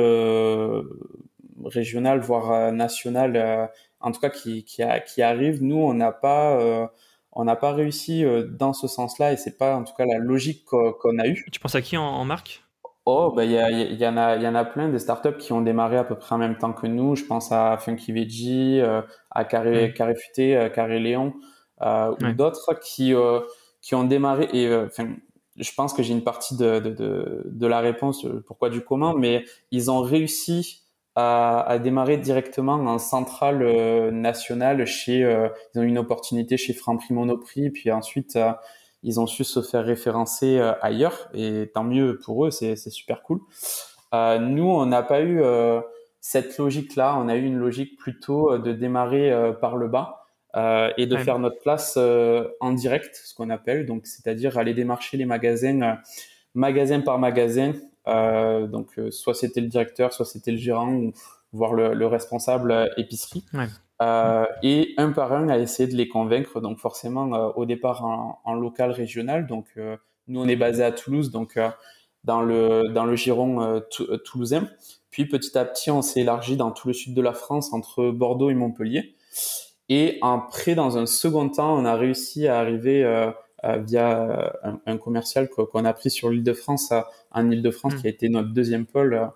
régionale, 1.63 2.19
voire 2.19 2.71
nationale, 2.71 3.69
en 3.99 4.11
tout 4.11 4.19
cas 4.19 4.31
qui, 4.31 4.65
qui 4.65 5.21
arrive. 5.21 5.63
Nous, 5.63 5.77
on 5.77 5.93
n'a 5.93 6.11
pas 6.11 6.89
on 7.31 7.43
n'a 7.45 7.55
pas 7.55 7.73
réussi 7.73 8.25
dans 8.49 8.73
ce 8.73 8.87
sens-là 8.87 9.33
et 9.33 9.37
c'est 9.37 9.57
pas 9.57 9.75
en 9.75 9.83
tout 9.83 9.93
cas 9.95 10.05
la 10.05 10.17
logique 10.17 10.65
qu'on 10.65 11.19
a 11.19 11.27
eue. 11.27 11.45
Tu 11.51 11.59
penses 11.59 11.75
à 11.75 11.81
qui 11.81 11.95
en 11.95 12.25
marque? 12.25 12.64
Oh, 13.07 13.31
ben 13.35 13.43
il 13.43 13.51
y, 13.51 13.93
y, 13.93 14.01
y, 14.01 14.07
en 14.07 14.17
a, 14.17 14.35
il 14.35 14.41
y 14.41 14.47
en 14.47 14.55
a 14.55 14.65
plein 14.65 14.89
des 14.89 14.97
startups 14.97 15.37
qui 15.37 15.53
ont 15.53 15.61
démarré 15.61 15.95
à 15.97 16.03
peu 16.03 16.15
près 16.15 16.33
en 16.33 16.39
même 16.39 16.57
temps 16.57 16.73
que 16.73 16.87
nous. 16.87 17.15
Je 17.15 17.23
pense 17.23 17.51
à 17.51 17.77
Funky 17.77 18.11
Veggie, 18.11 18.79
euh, 18.81 19.01
à 19.29 19.45
Carré, 19.45 19.93
Carré 19.95 20.15
Futé, 20.15 20.57
euh, 20.57 20.69
Carré 20.69 20.99
Léon, 20.99 21.35
euh, 21.83 22.15
ou 22.23 22.31
d'autres 22.33 22.73
qui 22.81 23.13
euh, 23.13 23.41
qui 23.81 23.93
ont 23.93 24.05
démarré. 24.05 24.49
Et 24.53 24.67
euh, 24.67 24.87
enfin, 24.87 25.13
je 25.55 25.71
pense 25.73 25.93
que 25.93 26.01
j'ai 26.01 26.13
une 26.13 26.23
partie 26.23 26.57
de, 26.57 26.79
de, 26.79 26.89
de, 26.89 27.43
de, 27.45 27.67
la 27.67 27.79
réponse. 27.79 28.25
Pourquoi 28.47 28.71
du 28.71 28.81
comment 28.81 29.13
Mais 29.13 29.45
ils 29.69 29.91
ont 29.91 30.01
réussi 30.01 30.81
à, 31.13 31.61
à 31.61 31.77
démarrer 31.77 32.17
directement 32.17 32.73
en 32.73 32.97
centrale 32.97 34.09
nationale 34.09 34.83
chez. 34.87 35.19
ils 35.19 35.79
ont 35.79 35.83
eu 35.83 35.87
une 35.87 35.99
opportunité 35.99 36.57
chez 36.57 36.73
Franprix 36.73 37.13
Monoprix, 37.13 37.69
puis 37.69 37.91
ensuite 37.91 38.35
ils 39.05 39.19
ont 39.19 39.27
su 39.27 39.43
se 39.43 39.61
faire 39.61 39.85
référencer 39.85 40.57
euh, 40.57 40.73
ailleurs 40.81 41.29
et 41.33 41.71
tant 41.73 41.83
mieux 41.83 42.19
pour 42.25 42.45
eux, 42.45 42.51
c'est 42.51 42.75
super 42.75 43.21
cool. 43.21 43.39
Euh, 44.13 44.39
nous, 44.39 44.67
on 44.67 44.85
n'a 44.87 45.03
pas 45.03 45.21
eu 45.21 45.41
euh, 45.41 45.79
cette 46.19 46.57
logique-là, 46.57 47.15
on 47.17 47.29
a 47.29 47.35
eu 47.35 47.45
une 47.45 47.57
logique 47.57 47.97
plutôt 47.97 48.57
de 48.57 48.73
démarrer 48.73 49.31
par 49.61 49.77
le 49.77 49.87
bas. 49.87 50.25
et 50.97 51.05
de 51.05 51.17
faire 51.17 51.37
notre 51.37 51.59
place 51.59 51.97
en 51.97 52.71
direct, 52.71 53.21
ce 53.23 53.35
qu'on 53.35 53.51
appelle, 53.51 53.85
donc 53.85 54.07
c'est-à-dire 54.07 54.57
aller 54.57 54.73
démarcher 54.73 55.17
les 55.17 55.25
magasins, 55.25 55.97
magasin 56.55 57.01
par 57.01 57.19
magasin. 57.19 57.73
donc 58.07 58.99
soit 59.11 59.35
c'était 59.35 59.61
le 59.61 59.67
directeur, 59.67 60.13
soit 60.13 60.25
c'était 60.25 60.51
le 60.51 60.57
gérant, 60.57 60.91
ou 60.91 61.13
voire 61.51 61.73
le, 61.73 61.93
le 61.93 62.07
responsable 62.07 62.89
épicerie. 62.97 63.45
Ouais. 63.53 63.67
Euh, 64.01 64.45
et 64.61 64.93
un 64.97 65.11
par 65.11 65.31
un 65.31 65.47
à 65.47 65.57
essayer 65.57 65.87
de 65.89 65.95
les 65.95 66.07
convaincre. 66.07 66.59
Donc 66.59 66.79
forcément, 66.79 67.33
euh, 67.33 67.49
au 67.55 67.65
départ 67.65 68.03
en, 68.03 68.41
en, 68.43 68.53
local 68.53 68.91
régional. 68.91 69.47
Donc 69.47 69.67
euh, 69.77 69.95
nous, 70.27 70.41
on 70.41 70.47
est 70.47 70.57
basé 70.57 70.83
à 70.83 70.91
Toulouse, 70.91 71.31
donc 71.31 71.57
dans 72.23 72.41
le 72.41 72.89
dans 72.89 73.05
le 73.05 73.15
giron 73.15 73.81
toulousain. 74.25 74.67
Puis 75.11 75.27
petit 75.27 75.57
à 75.57 75.63
petit, 75.63 75.91
on 75.91 76.01
s'est 76.01 76.21
élargi 76.21 76.57
dans 76.57 76.71
tout 76.71 76.87
le 76.87 76.93
sud 76.93 77.13
de 77.13 77.21
la 77.21 77.33
France, 77.33 77.71
entre 77.73 78.09
Bordeaux 78.09 78.49
et 78.49 78.55
Montpellier. 78.55 79.15
Et 79.87 80.17
après, 80.23 80.73
dans 80.73 80.97
un 80.97 81.05
second 81.05 81.47
temps, 81.47 81.77
on 81.77 81.85
a 81.85 81.95
réussi 81.95 82.47
à 82.47 82.57
arriver 82.57 83.03
via 83.63 84.55
un, 84.63 84.79
un, 84.85 84.97
commercial 84.97 85.47
qu'on 85.47 85.85
a 85.85 85.93
pris 85.93 86.09
sur 86.09 86.31
l'île 86.31 86.43
de 86.43 86.53
France, 86.53 86.91
en 87.31 87.51
île 87.51 87.61
de 87.61 87.71
France, 87.71 87.93
mmh. 87.93 88.01
qui 88.01 88.07
a 88.07 88.09
été 88.09 88.29
notre 88.29 88.49
deuxième 88.49 88.87
pôle 88.87 89.29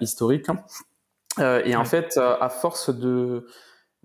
historique. 0.00 0.48
et 1.38 1.76
en 1.76 1.84
fait, 1.84 2.18
à 2.18 2.48
force 2.48 2.90
de 2.90 3.46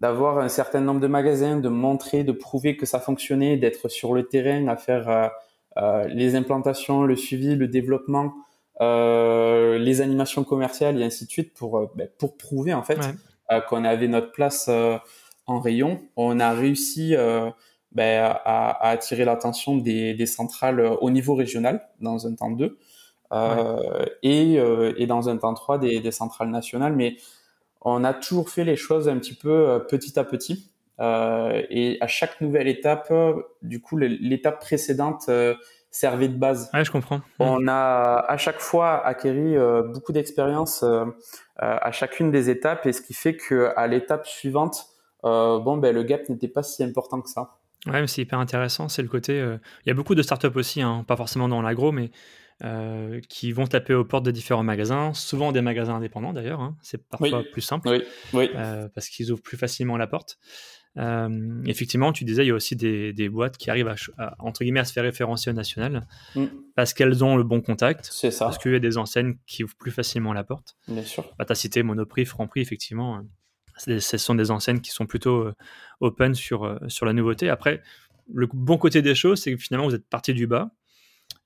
d'avoir 0.01 0.39
un 0.39 0.49
certain 0.49 0.81
nombre 0.81 0.99
de 0.99 1.05
magasins, 1.05 1.57
de 1.57 1.69
montrer, 1.69 2.23
de 2.23 2.31
prouver 2.31 2.75
que 2.75 2.87
ça 2.87 2.99
fonctionnait, 2.99 3.55
d'être 3.55 3.87
sur 3.87 4.13
le 4.13 4.27
terrain 4.27 4.67
à 4.67 4.75
faire 4.75 5.07
euh, 5.07 5.27
euh, 5.77 6.07
les 6.07 6.35
implantations, 6.35 7.03
le 7.03 7.15
suivi, 7.15 7.55
le 7.55 7.67
développement, 7.67 8.33
euh, 8.81 9.77
les 9.77 10.01
animations 10.01 10.43
commerciales 10.43 10.99
et 10.99 11.05
ainsi 11.05 11.25
de 11.25 11.29
suite 11.29 11.53
pour 11.53 11.77
euh, 11.77 11.85
ben, 11.95 12.09
pour 12.17 12.35
prouver 12.35 12.73
en 12.73 12.81
fait 12.81 12.97
euh, 13.51 13.61
qu'on 13.61 13.85
avait 13.85 14.07
notre 14.07 14.31
place 14.31 14.69
en 15.45 15.59
rayon. 15.59 16.01
On 16.15 16.39
a 16.39 16.51
réussi 16.51 17.15
ben, 17.91 18.23
à, 18.23 18.31
à, 18.31 18.89
attirer 18.89 19.23
l'attention 19.23 19.77
des, 19.77 20.15
des, 20.15 20.25
centrales 20.25 20.81
au 20.99 21.11
niveau 21.11 21.35
régional 21.35 21.87
dans 21.99 22.25
un 22.25 22.33
temps 22.33 22.49
2 22.49 22.79
et, 24.23 24.55
et 24.55 25.07
dans 25.07 25.29
un 25.29 25.37
temps 25.37 25.53
3 25.53 25.77
des, 25.77 25.99
des 25.99 26.11
centrales 26.11 26.49
nationales, 26.49 26.95
mais 26.95 27.17
on 27.81 28.03
a 28.03 28.13
toujours 28.13 28.49
fait 28.49 28.63
les 28.63 28.75
choses 28.75 29.09
un 29.09 29.17
petit 29.17 29.33
peu 29.33 29.49
euh, 29.49 29.79
petit 29.79 30.17
à 30.19 30.23
petit. 30.23 30.71
Euh, 30.99 31.63
et 31.69 31.97
à 31.99 32.07
chaque 32.07 32.41
nouvelle 32.41 32.67
étape, 32.67 33.11
du 33.63 33.81
coup, 33.81 33.97
l'étape 33.97 34.59
précédente 34.59 35.23
euh, 35.29 35.55
servait 35.89 36.27
de 36.27 36.37
base. 36.37 36.69
Ouais, 36.73 36.85
je 36.85 36.91
comprends. 36.91 37.21
On 37.39 37.67
a 37.67 38.23
à 38.27 38.37
chaque 38.37 38.59
fois 38.59 39.03
acquéri 39.05 39.55
beaucoup 39.91 40.11
d'expérience 40.11 40.85
à 41.57 41.91
chacune 41.91 42.29
des 42.29 42.51
étapes, 42.51 42.85
et 42.85 42.93
ce 42.93 43.01
qui 43.01 43.15
fait 43.15 43.35
que 43.35 43.73
à 43.75 43.87
l'étape 43.87 44.27
suivante, 44.27 44.85
bon, 45.23 45.77
ben 45.77 45.93
le 45.93 46.03
gap 46.03 46.29
n'était 46.29 46.47
pas 46.47 46.61
si 46.61 46.83
important 46.83 47.19
que 47.19 47.29
ça. 47.29 47.57
Ouais, 47.87 47.99
mais 47.99 48.07
c'est 48.07 48.21
hyper 48.21 48.37
intéressant. 48.37 48.87
C'est 48.87 49.01
le 49.01 49.09
côté. 49.09 49.39
Il 49.39 49.89
y 49.89 49.91
a 49.91 49.95
beaucoup 49.95 50.13
de 50.13 50.21
startups 50.21 50.55
aussi, 50.55 50.83
hein, 50.83 51.03
pas 51.07 51.17
forcément 51.17 51.49
dans 51.49 51.63
l'agro, 51.63 51.91
mais 51.91 52.11
euh, 52.63 53.21
qui 53.27 53.51
vont 53.53 53.65
taper 53.65 53.95
aux 53.95 54.05
portes 54.05 54.23
de 54.23 54.29
différents 54.29 54.61
magasins, 54.61 55.13
souvent 55.15 55.51
des 55.51 55.61
magasins 55.61 55.95
indépendants 55.95 56.31
d'ailleurs, 56.31 56.61
hein. 56.61 56.77
c'est 56.83 57.07
parfois 57.07 57.43
plus 57.51 57.61
simple 57.61 58.03
euh, 58.35 58.87
parce 58.93 59.09
qu'ils 59.09 59.31
ouvrent 59.31 59.41
plus 59.41 59.57
facilement 59.57 59.97
la 59.97 60.05
porte. 60.05 60.37
Euh, 60.97 61.63
effectivement, 61.65 62.13
tu 62.13 62.23
disais, 62.23 62.43
il 62.43 62.49
y 62.49 62.51
a 62.51 62.53
aussi 62.53 62.75
des, 62.75 63.13
des 63.13 63.29
boîtes 63.29 63.57
qui 63.57 63.71
arrivent 63.71 63.91
à, 64.17 64.35
entre 64.37 64.63
guillemets 64.63 64.81
à 64.81 64.85
se 64.85 64.93
faire 64.93 65.03
référencier 65.03 65.51
au 65.51 65.55
national 65.55 66.05
mm. 66.35 66.45
parce 66.75 66.93
qu'elles 66.93 67.23
ont 67.23 67.35
le 67.35 67.43
bon 67.43 67.61
contact. 67.61 68.09
C'est 68.11 68.29
ça. 68.29 68.45
Parce 68.45 68.59
qu'il 68.59 68.73
y 68.73 68.75
a 68.75 68.79
des 68.79 68.99
enseignes 68.99 69.37
qui 69.47 69.63
ouvrent 69.63 69.77
plus 69.77 69.91
facilement 69.91 70.31
la 70.31 70.43
porte. 70.43 70.75
Bien 70.87 71.03
sûr. 71.03 71.33
Bah, 71.39 71.45
tu 71.45 71.53
as 71.53 71.55
cité 71.55 71.81
Monoprix, 71.81 72.25
Franprix, 72.25 72.61
effectivement. 72.61 73.23
Ce 73.77 74.17
sont 74.17 74.35
des 74.35 74.51
enseignes 74.51 74.81
qui 74.81 74.91
sont 74.91 75.07
plutôt 75.07 75.49
open 76.01 76.35
sur, 76.35 76.77
sur 76.89 77.07
la 77.07 77.13
nouveauté. 77.13 77.49
Après, 77.49 77.81
le 78.31 78.47
bon 78.53 78.77
côté 78.77 79.01
des 79.01 79.15
choses, 79.15 79.41
c'est 79.41 79.55
que 79.55 79.59
finalement, 79.59 79.87
vous 79.87 79.95
êtes 79.95 80.07
parti 80.07 80.35
du 80.35 80.45
bas 80.45 80.69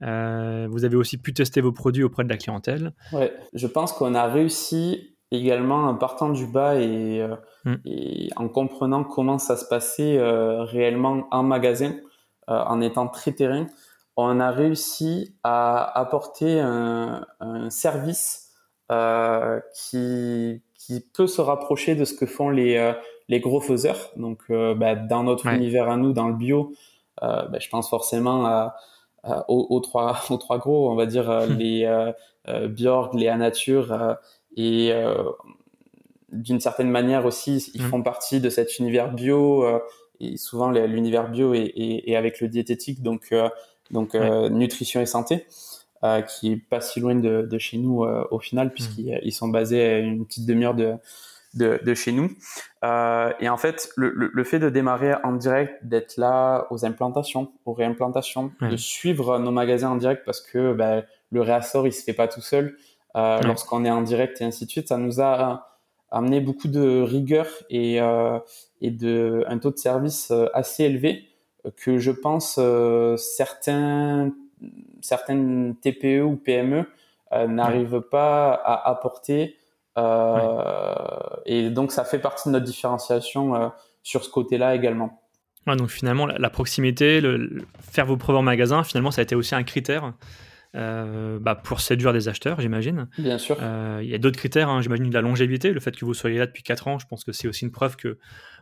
euh, 0.05 0.67
vous 0.69 0.85
avez 0.85 0.95
aussi 0.95 1.17
pu 1.17 1.33
tester 1.33 1.61
vos 1.61 1.71
produits 1.71 2.03
auprès 2.03 2.23
de 2.23 2.29
la 2.29 2.37
clientèle. 2.37 2.93
Ouais, 3.11 3.33
je 3.53 3.67
pense 3.67 3.93
qu'on 3.93 4.13
a 4.13 4.25
réussi 4.27 5.17
également 5.31 5.85
en 5.85 5.95
partant 5.95 6.29
du 6.29 6.45
bas 6.45 6.75
et, 6.75 7.21
euh, 7.21 7.35
hmm. 7.65 7.75
et 7.85 8.29
en 8.35 8.47
comprenant 8.47 9.03
comment 9.03 9.39
ça 9.39 9.57
se 9.57 9.65
passait 9.65 10.17
euh, 10.17 10.63
réellement 10.63 11.27
en 11.31 11.43
magasin, 11.43 11.93
en 12.47 12.79
étant 12.79 13.07
très 13.07 13.31
terrain, 13.31 13.65
on 14.17 14.39
a 14.39 14.51
réussi 14.51 15.35
à 15.43 15.99
apporter 15.99 16.59
un, 16.59 17.25
un 17.39 17.71
service 17.71 18.53
qui, 19.73 20.61
qui 20.75 20.99
peut 21.15 21.25
se 21.25 21.41
rapprocher 21.41 21.95
de 21.95 22.05
ce 22.05 22.13
que 22.13 22.27
font 22.27 22.51
les, 22.51 22.93
les 23.29 23.39
gros 23.39 23.61
faiseurs. 23.61 24.11
Donc, 24.15 24.43
bah, 24.49 24.93
dans 24.93 25.23
notre 25.23 25.47
univers 25.47 25.89
à 25.89 25.97
nous, 25.97 26.13
dans 26.13 26.27
le 26.27 26.35
bio, 26.35 26.71
bah, 27.19 27.47
je 27.59 27.67
pense 27.69 27.89
forcément 27.89 28.45
à 28.45 28.75
aux, 29.47 29.79
trois, 29.79 30.19
aux 30.29 30.37
trois 30.37 30.57
gros, 30.57 30.91
on 30.91 30.95
va 30.95 31.05
dire 31.05 31.47
les 31.47 31.87
Björk, 32.47 33.13
les 33.13 33.33
Nature 33.35 34.17
et 34.55 34.91
d'une 36.31 36.59
certaine 36.59 36.89
manière 36.89 37.25
aussi, 37.25 37.71
ils 37.73 37.83
mmh. 37.83 37.89
font 37.89 38.03
partie 38.03 38.39
de 38.39 38.49
cet 38.49 38.79
univers 38.79 39.11
bio. 39.11 39.65
et 40.19 40.37
souvent, 40.37 40.69
l'univers 40.69 41.29
bio 41.29 41.53
est, 41.53 42.15
avec 42.15 42.41
le 42.41 42.47
diététique, 42.47 43.01
donc, 43.01 43.33
donc 43.91 44.13
nutrition 44.13 45.01
et 45.01 45.05
santé. 45.05 45.45
qui 46.27 46.51
est 46.51 46.57
pas 46.69 46.81
si 46.81 46.99
loin 46.99 47.15
de, 47.15 47.57
chez 47.57 47.77
nous 47.77 48.03
au 48.03 48.39
final, 48.39 48.67
mmh. 48.67 48.71
puisqu'ils 48.71 49.33
sont 49.33 49.47
basés 49.47 49.83
à 49.83 49.97
une 49.99 50.25
petite 50.25 50.45
demi-heure 50.45 50.75
de, 50.75 50.95
de, 51.55 51.93
chez 51.93 52.11
nous. 52.11 52.31
Euh, 52.83 53.31
et 53.39 53.49
en 53.49 53.57
fait, 53.57 53.89
le, 53.95 54.09
le, 54.11 54.43
fait 54.43 54.59
de 54.59 54.69
démarrer 54.69 55.13
en 55.23 55.33
direct, 55.33 55.83
d'être 55.83 56.17
là 56.17 56.67
aux 56.69 56.85
implantations, 56.85 57.51
aux 57.65 57.73
réimplantations, 57.73 58.51
de 58.61 58.77
suivre 58.77 59.39
nos 59.39 59.51
magasins 59.51 59.89
en 59.89 59.95
direct 59.95 60.23
parce 60.25 60.41
que 60.41 60.73
ben, 60.73 61.03
le 61.31 61.41
réassort, 61.41 61.87
il 61.87 61.93
se 61.93 62.03
fait 62.03 62.13
pas 62.13 62.27
tout 62.27 62.41
seul. 62.41 62.75
Euh, 63.15 63.39
Lorsqu'on 63.43 63.85
est 63.85 63.91
en 63.91 64.01
direct 64.01 64.41
et 64.41 64.43
ainsi 64.43 64.65
de 64.65 64.71
suite, 64.71 64.89
ça 64.89 64.97
nous 64.97 65.21
a 65.21 65.69
amené 66.11 66.41
beaucoup 66.41 66.67
de 66.67 67.01
rigueur 67.01 67.47
et, 67.69 68.01
euh, 68.01 68.39
et 68.81 68.91
de, 68.91 69.43
un 69.47 69.57
taux 69.57 69.71
de 69.71 69.77
service 69.77 70.31
euh, 70.31 70.47
assez 70.53 70.83
élevé 70.83 71.29
que 71.77 71.97
je 71.97 72.11
pense 72.11 72.57
euh, 72.59 73.17
certains, 73.17 74.31
certaines 75.01 75.75
TPE 75.81 76.21
ou 76.21 76.35
PME 76.35 76.85
euh, 77.31 77.47
n'arrivent 77.47 78.01
pas 78.01 78.53
à 78.53 78.89
apporter 78.89 79.55
euh, 79.97 80.95
et 81.45 81.69
donc, 81.69 81.91
ça 81.91 82.03
fait 82.03 82.19
partie 82.19 82.49
de 82.49 82.53
notre 82.53 82.65
différenciation 82.65 83.55
euh, 83.55 83.67
sur 84.03 84.23
ce 84.23 84.29
côté-là 84.29 84.75
également. 84.75 85.21
donc 85.67 85.89
finalement, 85.89 86.25
la, 86.25 86.49
proximité, 86.49 87.21
le, 87.21 87.65
faire 87.79 88.05
vos 88.05 88.17
preuves 88.17 88.35
en 88.35 88.41
magasin, 88.41 88.83
finalement, 88.83 89.11
ça 89.11 89.21
a 89.21 89.23
été 89.23 89.35
aussi 89.35 89.55
un 89.55 89.63
critère 89.63 90.13
euh, 90.75 91.39
bah, 91.39 91.55
pour 91.55 91.79
séduire 91.79 92.11
des 92.11 92.27
acheteurs, 92.27 92.59
j'imagine. 92.59 93.07
Bien 93.17 93.37
sûr. 93.37 93.57
Il 94.01 94.07
y 94.07 94.13
a 94.13 94.17
d'autres 94.17 94.37
critères, 94.37 94.69
hein, 94.69 94.81
j'imagine 94.81 95.11
la 95.11 95.21
longévité, 95.21 95.71
le 95.71 95.79
fait 95.79 95.95
que 95.95 96.03
vous 96.03 96.13
soyez 96.13 96.37
là 96.37 96.45
depuis 96.45 96.63
4 96.63 96.87
ans, 96.87 96.99
je 96.99 97.07
pense 97.07 97.23
que 97.23 97.31
c'est 97.31 97.47
aussi 97.47 97.63
une 97.63 97.71
preuve 97.71 97.95
que 97.95 98.17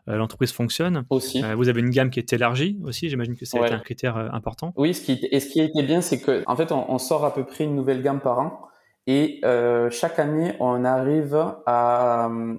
l'entreprise 0.05 0.51
fonctionne. 0.51 1.05
Aussi. 1.09 1.41
vous 1.55 1.69
avez 1.69 1.79
une 1.79 1.89
gamme 1.89 2.11
qui 2.11 2.19
est 2.19 2.33
élargie 2.33 2.77
aussi, 2.83 3.09
j'imagine 3.09 3.35
que 3.35 3.45
c'est 3.45 3.57
un 3.57 3.79
critère 3.79 4.17
important. 4.17 4.73
Oui, 4.75 4.93
ce 4.93 5.01
qui, 5.01 5.27
et 5.31 5.39
ce 5.39 5.49
qui 5.49 5.61
été 5.61 5.81
bien, 5.81 6.01
c'est 6.01 6.21
que 6.21 6.43
en 6.45 6.55
fait, 6.55 6.71
on, 6.71 6.91
on, 6.91 6.99
sort 6.99 7.25
à 7.25 7.33
peu 7.33 7.43
près 7.45 7.63
une 7.63 7.75
nouvelle 7.75 8.03
gamme 8.03 8.19
par 8.19 8.37
an. 8.37 8.61
Et 9.05 9.41
euh, 9.43 9.89
chaque 9.89 10.17
année, 10.19 10.53
on 10.59 10.85
arrive 10.85 11.35
à, 11.65 12.27
euh, 12.27 12.55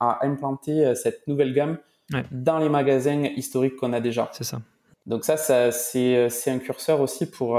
à 0.00 0.26
implanter 0.26 0.84
euh, 0.84 0.94
cette 0.94 1.26
nouvelle 1.26 1.54
gamme 1.54 1.78
dans 2.30 2.58
les 2.58 2.68
magasins 2.68 3.24
historiques 3.36 3.76
qu'on 3.76 3.94
a 3.94 4.00
déjà. 4.00 4.28
C'est 4.32 4.44
ça. 4.44 4.60
Donc 5.06 5.24
ça, 5.24 5.38
ça 5.38 5.72
c'est 5.72 6.28
un 6.48 6.58
curseur 6.58 7.00
aussi 7.00 7.30
pour, 7.30 7.58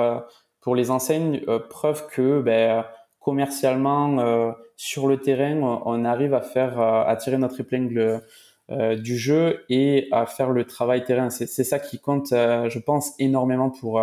pour 0.61 0.75
les 0.75 0.91
enseignes, 0.91 1.41
preuve 1.71 2.07
que 2.07 2.39
ben, 2.39 2.85
commercialement, 3.19 4.53
sur 4.77 5.07
le 5.07 5.17
terrain, 5.17 5.59
on 5.85 6.05
arrive 6.05 6.35
à 6.35 6.41
faire 6.41 6.79
à 6.79 7.15
tirer 7.15 7.39
notre 7.39 7.61
épingle 7.61 8.21
du 8.69 9.17
jeu 9.17 9.65
et 9.69 10.07
à 10.11 10.27
faire 10.27 10.51
le 10.51 10.65
travail 10.65 11.03
terrain. 11.03 11.31
C'est 11.31 11.47
ça 11.47 11.79
qui 11.79 11.99
compte, 11.99 12.27
je 12.29 12.79
pense, 12.79 13.13
énormément 13.17 13.71
pour 13.71 13.99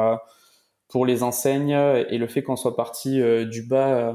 pour 0.90 1.06
les 1.06 1.22
enseignes 1.22 1.70
et 2.10 2.18
le 2.18 2.26
fait 2.26 2.42
qu'on 2.42 2.56
soit 2.56 2.76
parti 2.76 3.20
euh, 3.20 3.46
du 3.46 3.62
bas 3.62 3.88
euh, 3.88 4.12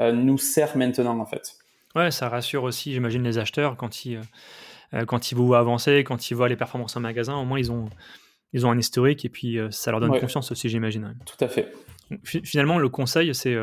euh, 0.00 0.12
nous 0.12 0.38
sert 0.38 0.76
maintenant 0.76 1.18
en 1.18 1.26
fait. 1.26 1.56
Ouais, 1.96 2.10
ça 2.10 2.28
rassure 2.28 2.62
aussi, 2.64 2.92
j'imagine, 2.92 3.24
les 3.24 3.38
acheteurs 3.38 3.76
quand 3.76 4.04
ils, 4.04 4.20
quand 5.06 5.32
ils 5.32 5.34
vous 5.34 5.46
voient 5.46 5.58
avancer, 5.58 6.04
quand 6.04 6.30
ils 6.30 6.34
voient 6.34 6.48
les 6.48 6.56
performances 6.56 6.96
en 6.96 7.00
magasin, 7.00 7.34
au 7.36 7.44
moins 7.44 7.58
ils 7.58 7.72
ont, 7.72 7.88
ils 8.52 8.66
ont 8.66 8.70
un 8.70 8.78
historique 8.78 9.24
et 9.24 9.30
puis 9.30 9.58
ça 9.70 9.90
leur 9.90 10.00
donne 10.00 10.18
confiance 10.20 10.52
aussi, 10.52 10.68
j'imagine. 10.68 11.16
Tout 11.24 11.42
à 11.42 11.48
fait. 11.48 11.72
Finalement, 12.22 12.78
le 12.78 12.88
conseil, 12.88 13.34
c'est 13.34 13.56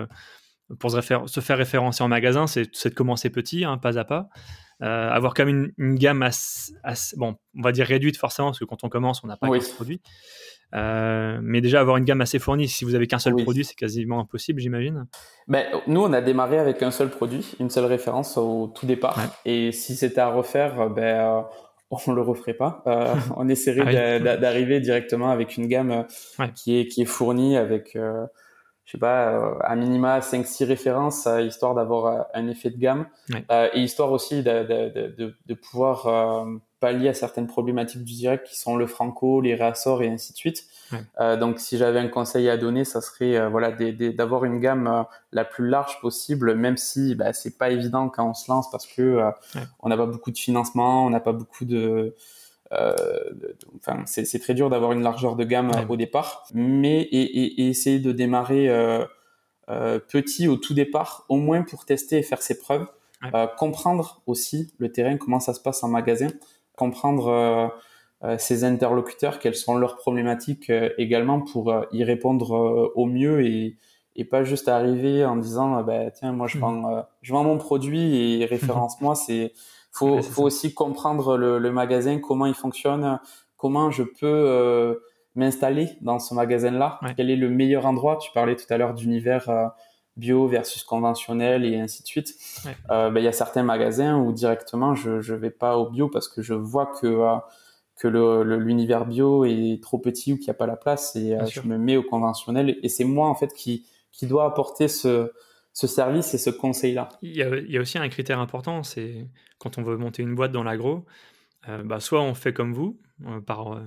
pour 0.79 0.91
se, 0.91 0.99
se, 1.01 1.39
faire 1.39 1.57
référencer 1.57 2.03
en 2.03 2.07
magasin, 2.07 2.47
c'est 2.47 2.65
de 2.65 2.93
commencer 2.95 3.29
petit, 3.29 3.63
hein, 3.63 3.77
pas 3.77 3.97
à 3.99 4.03
pas. 4.03 4.27
avoir 4.81 5.35
quand 5.35 5.45
même 5.45 5.71
une, 5.77 5.95
gamme 5.95 6.23
assez, 6.23 7.15
bon, 7.15 7.35
on 7.55 7.61
va 7.61 7.71
dire 7.71 7.85
réduite 7.85 8.17
forcément, 8.17 8.49
parce 8.49 8.59
que 8.59 8.65
quand 8.65 8.83
on 8.83 8.89
commence, 8.89 9.23
on 9.23 9.27
n'a 9.27 9.37
pas 9.37 9.47
de 9.47 9.73
produit. 9.75 10.01
Euh, 10.73 11.39
mais 11.41 11.61
déjà 11.61 11.79
avoir 11.79 11.97
une 11.97 12.05
gamme 12.05 12.21
assez 12.21 12.39
fournie, 12.39 12.67
si 12.67 12.85
vous 12.85 12.95
avez 12.95 13.07
qu'un 13.07 13.19
seul 13.19 13.35
produit, 13.35 13.63
c'est 13.63 13.75
quasiment 13.75 14.19
impossible, 14.19 14.59
j'imagine. 14.59 15.05
Ben, 15.47 15.65
nous, 15.87 16.01
on 16.01 16.11
a 16.13 16.21
démarré 16.21 16.57
avec 16.59 16.81
un 16.83 16.91
seul 16.91 17.09
produit, 17.09 17.55
une 17.59 17.69
seule 17.69 17.85
référence 17.85 18.37
au 18.37 18.67
tout 18.67 18.85
départ. 18.85 19.17
Et 19.45 19.71
si 19.71 19.95
c'était 19.95 20.21
à 20.21 20.29
refaire, 20.29 20.89
ben, 20.89 21.03
euh, 21.03 21.41
on 22.07 22.13
le 22.13 22.21
referait 22.21 22.55
pas. 22.55 22.83
Euh, 22.87 23.13
on 23.37 23.47
essaierait 23.47 24.19
ah 24.19 24.37
d'arriver 24.37 24.79
directement 24.79 25.29
avec 25.29 25.55
une 25.57 25.67
gamme 25.67 26.05
qui 26.55 26.79
est 26.79 26.87
qui 26.87 27.03
est 27.03 27.05
fournie 27.05 27.57
avec, 27.57 27.91
je 27.93 28.91
sais 28.91 28.97
pas, 28.97 29.57
à 29.61 29.75
minima 29.75 30.19
5-6 30.19 30.65
références, 30.65 31.27
histoire 31.41 31.73
d'avoir 31.75 32.27
un 32.33 32.47
effet 32.47 32.69
de 32.69 32.77
gamme 32.77 33.05
et 33.49 33.79
histoire 33.79 34.11
aussi 34.11 34.43
de, 34.43 34.63
de, 34.63 35.15
de, 35.15 35.35
de 35.45 35.53
pouvoir 35.53 36.07
lié 36.91 37.09
à 37.09 37.13
certaines 37.13 37.47
problématiques 37.47 38.03
du 38.03 38.13
direct 38.13 38.47
qui 38.47 38.57
sont 38.57 38.75
le 38.75 38.87
franco, 38.87 39.41
les 39.41 39.55
réassorts 39.55 40.03
et 40.03 40.09
ainsi 40.09 40.33
de 40.33 40.37
suite. 40.37 40.65
Euh, 41.19 41.37
donc 41.37 41.59
si 41.59 41.77
j'avais 41.77 41.99
un 41.99 42.07
conseil 42.07 42.49
à 42.49 42.57
donner, 42.57 42.85
ça 42.85 43.01
serait 43.01 43.37
euh, 43.37 43.49
voilà 43.49 43.71
d'avoir 43.71 44.45
une 44.45 44.59
gamme 44.59 44.87
euh, 44.87 45.03
la 45.31 45.45
plus 45.45 45.67
large 45.67 45.99
possible, 46.01 46.55
même 46.55 46.77
si 46.77 47.15
bah, 47.15 47.33
c'est 47.33 47.57
pas 47.57 47.69
évident 47.69 48.09
quand 48.09 48.29
on 48.29 48.33
se 48.33 48.51
lance 48.51 48.69
parce 48.69 48.85
que 48.85 49.21
on 49.81 49.89
n'a 49.89 49.97
pas 49.97 50.05
beaucoup 50.05 50.31
de 50.31 50.37
financement, 50.37 51.05
on 51.05 51.09
n'a 51.09 51.19
pas 51.19 51.33
beaucoup 51.33 51.65
de 51.65 52.15
enfin 52.71 54.03
c'est 54.05 54.39
très 54.39 54.53
dur 54.53 54.69
d'avoir 54.69 54.91
une 54.91 55.01
largeur 55.01 55.35
de 55.35 55.43
gamme 55.43 55.71
au 55.87 55.95
départ, 55.95 56.45
mais 56.53 57.01
et, 57.01 57.69
essayer 57.69 57.99
de 57.99 58.11
démarrer 58.11 58.69
petit 59.67 60.47
au 60.47 60.57
tout 60.57 60.73
départ, 60.73 61.25
au 61.29 61.37
moins 61.37 61.63
pour 61.63 61.85
tester 61.85 62.17
et 62.17 62.23
faire 62.23 62.41
ses 62.41 62.57
preuves. 62.59 62.87
comprendre 63.57 64.21
aussi 64.27 64.73
le 64.77 64.91
terrain, 64.91 65.17
comment 65.17 65.39
ça 65.39 65.53
se 65.53 65.59
passe 65.59 65.83
en 65.83 65.87
magasin, 65.87 66.27
comprendre 66.75 67.27
euh, 67.27 67.67
euh, 68.23 68.37
ses 68.37 68.63
interlocuteurs, 68.63 69.39
quelles 69.39 69.55
sont 69.55 69.77
leurs 69.77 69.97
problématiques 69.97 70.69
euh, 70.69 70.89
également 70.97 71.41
pour 71.41 71.73
y 71.91 72.03
répondre 72.03 72.91
au 72.95 73.05
mieux 73.05 73.45
et, 73.45 73.77
et 74.15 74.25
pas 74.25 74.43
juste 74.43 74.67
arriver 74.67 75.25
en 75.25 75.35
disant 75.35 75.83
bah, 75.83 76.11
tiens 76.11 76.31
moi 76.31 76.47
je 76.47 76.57
hmm. 76.57 76.61
vends 76.61 77.05
je 77.21 77.33
vends 77.33 77.43
mon 77.43 77.57
produit 77.57 78.41
et 78.41 78.45
référence-moi. 78.49 79.15
C'est 79.15 79.53
faut 79.91 80.21
faut 80.21 80.43
aussi 80.43 80.73
comprendre 80.73 81.37
le, 81.37 81.57
le, 81.57 81.71
magasin 81.71 82.19
comment 82.19 82.45
il 82.45 82.53
fonctionne 82.53 83.19
comment 83.55 83.91
je 83.91 84.03
peux 84.03 84.99
m'installer 85.35 85.91
dans 86.01 86.19
ce 86.19 86.33
magasin 86.33 86.71
là 86.71 86.99
quel 87.15 87.29
est 87.29 87.35
le 87.37 87.49
meilleur 87.49 87.85
endroit? 87.85 88.17
Tu 88.17 88.31
parlais 88.33 88.55
tout 88.55 88.65
à 88.69 88.77
l'heure 88.77 88.93
d'univers 88.93 89.71
bio 90.17 90.47
versus 90.47 90.83
conventionnel 90.83 91.65
et 91.65 91.79
ainsi 91.79 92.01
de 92.03 92.07
suite. 92.07 92.35
Euh, 92.89 93.09
ben, 93.09 93.19
il 93.19 93.23
y 93.23 93.27
a 93.27 93.33
certains 93.33 93.63
magasins 93.63 94.17
où 94.17 94.31
directement 94.31 94.95
je 94.95 95.21
je 95.21 95.33
vais 95.33 95.49
pas 95.49 95.77
au 95.77 95.89
bio 95.89 96.07
parce 96.07 96.29
que 96.29 96.41
je 96.41 96.53
vois 96.53 96.87
que 97.01 97.07
euh, 97.07 97.35
que 97.97 98.07
le 98.07 98.57
l'univers 98.57 99.05
bio 99.05 99.45
est 99.45 99.81
trop 99.81 99.97
petit 99.97 100.33
ou 100.33 100.37
qu'il 100.37 100.45
n'y 100.45 100.51
a 100.51 100.55
pas 100.55 100.67
la 100.67 100.77
place 100.77 101.15
et 101.15 101.33
euh, 101.33 101.45
je 101.45 101.61
me 101.61 101.77
mets 101.77 101.97
au 101.97 102.03
conventionnel 102.03 102.77
et 102.81 102.89
c'est 102.89 103.03
moi 103.03 103.27
en 103.27 103.35
fait 103.35 103.53
qui 103.53 103.85
qui 104.11 104.27
doit 104.27 104.45
apporter 104.45 104.87
ce 104.87 105.31
ce 105.73 105.87
service 105.87 106.33
et 106.33 106.37
ce 106.37 106.49
conseil 106.49 106.93
là. 106.93 107.09
Il 107.21 107.35
y 107.35 107.43
a, 107.43 107.57
il 107.57 107.69
y 107.69 107.77
a 107.77 107.81
aussi 107.81 107.97
un 107.97 108.07
critère 108.07 108.39
important, 108.39 108.83
c'est 108.83 109.27
quand 109.57 109.77
on 109.77 109.83
veut 109.83 109.97
monter 109.97 110.23
une 110.23 110.33
boîte 110.33 110.53
dans 110.53 110.63
l'agro, 110.63 111.03
bah 111.83 111.99
soit 111.99 112.21
on 112.21 112.33
fait 112.33 112.53
comme 112.53 112.71
vous 112.71 112.97
par 113.45 113.81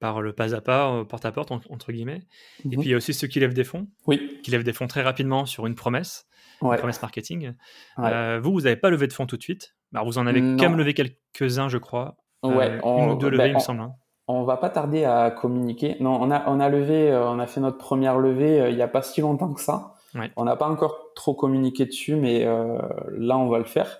par 0.00 0.22
le 0.22 0.32
pas 0.32 0.54
à 0.54 0.60
pas, 0.60 0.90
euh, 0.90 1.04
porte 1.04 1.24
à 1.26 1.30
porte, 1.30 1.52
entre 1.52 1.92
guillemets. 1.92 2.22
Et 2.64 2.76
puis 2.76 2.88
il 2.88 2.90
y 2.90 2.94
a 2.94 2.96
aussi 2.96 3.14
ceux 3.14 3.28
qui 3.28 3.38
lèvent 3.38 3.54
des 3.54 3.64
fonds, 3.64 3.86
oui. 4.06 4.40
qui 4.42 4.50
lèvent 4.50 4.64
des 4.64 4.72
fonds 4.72 4.86
très 4.86 5.02
rapidement 5.02 5.46
sur 5.46 5.66
une 5.66 5.74
promesse, 5.74 6.26
une 6.62 6.74
promesse 6.76 7.00
marketing. 7.00 7.52
Euh, 7.98 8.40
vous, 8.42 8.52
vous 8.52 8.62
n'avez 8.62 8.76
pas 8.76 8.90
levé 8.90 9.06
de 9.06 9.12
fonds 9.12 9.26
tout 9.26 9.36
de 9.36 9.42
suite. 9.42 9.76
Alors, 9.94 10.06
vous 10.06 10.18
en 10.18 10.26
avez 10.26 10.40
quand 10.40 10.70
même 10.70 10.76
levé 10.76 10.94
quelques-uns, 10.94 11.68
je 11.68 11.78
crois. 11.78 12.16
Ouais, 12.42 12.80
euh, 12.84 12.98
une 12.98 13.10
ou 13.10 13.14
deux 13.16 13.28
levées, 13.28 13.44
ben, 13.44 13.50
il 13.50 13.54
me 13.54 13.60
semble. 13.60 13.82
Hein. 13.82 13.92
On 14.26 14.44
va 14.44 14.56
pas 14.56 14.70
tarder 14.70 15.04
à 15.04 15.30
communiquer. 15.30 15.96
Non, 16.00 16.18
on 16.20 16.30
a, 16.30 16.48
on 16.48 16.60
a 16.60 16.68
levé, 16.68 17.12
on 17.12 17.38
a 17.38 17.46
fait 17.46 17.60
notre 17.60 17.78
première 17.78 18.18
levée 18.18 18.70
il 18.70 18.76
n'y 18.76 18.82
a 18.82 18.88
pas 18.88 19.02
si 19.02 19.20
longtemps 19.20 19.52
que 19.52 19.60
ça. 19.60 19.94
On 20.36 20.44
n'a 20.44 20.56
pas 20.56 20.68
encore 20.68 21.12
trop 21.14 21.34
communiqué 21.34 21.84
dessus, 21.84 22.16
mais 22.16 22.44
là, 22.44 23.36
on 23.36 23.48
va 23.48 23.58
le 23.58 23.64
faire. 23.64 23.98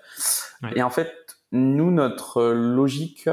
Et 0.75 0.81
en 0.81 0.89
fait, 0.89 1.11
nous, 1.51 1.91
notre 1.91 2.43
logique, 2.43 3.29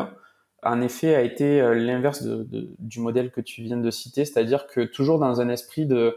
en 0.62 0.80
effet, 0.80 1.14
a 1.14 1.22
été 1.22 1.60
euh, 1.60 1.74
l'inverse 1.74 2.22
du 2.22 3.00
modèle 3.00 3.30
que 3.30 3.40
tu 3.40 3.62
viens 3.62 3.76
de 3.76 3.90
citer, 3.90 4.24
c'est-à-dire 4.24 4.66
que 4.66 4.80
toujours 4.80 5.18
dans 5.18 5.40
un 5.40 5.48
esprit 5.48 5.86
de 5.86 6.16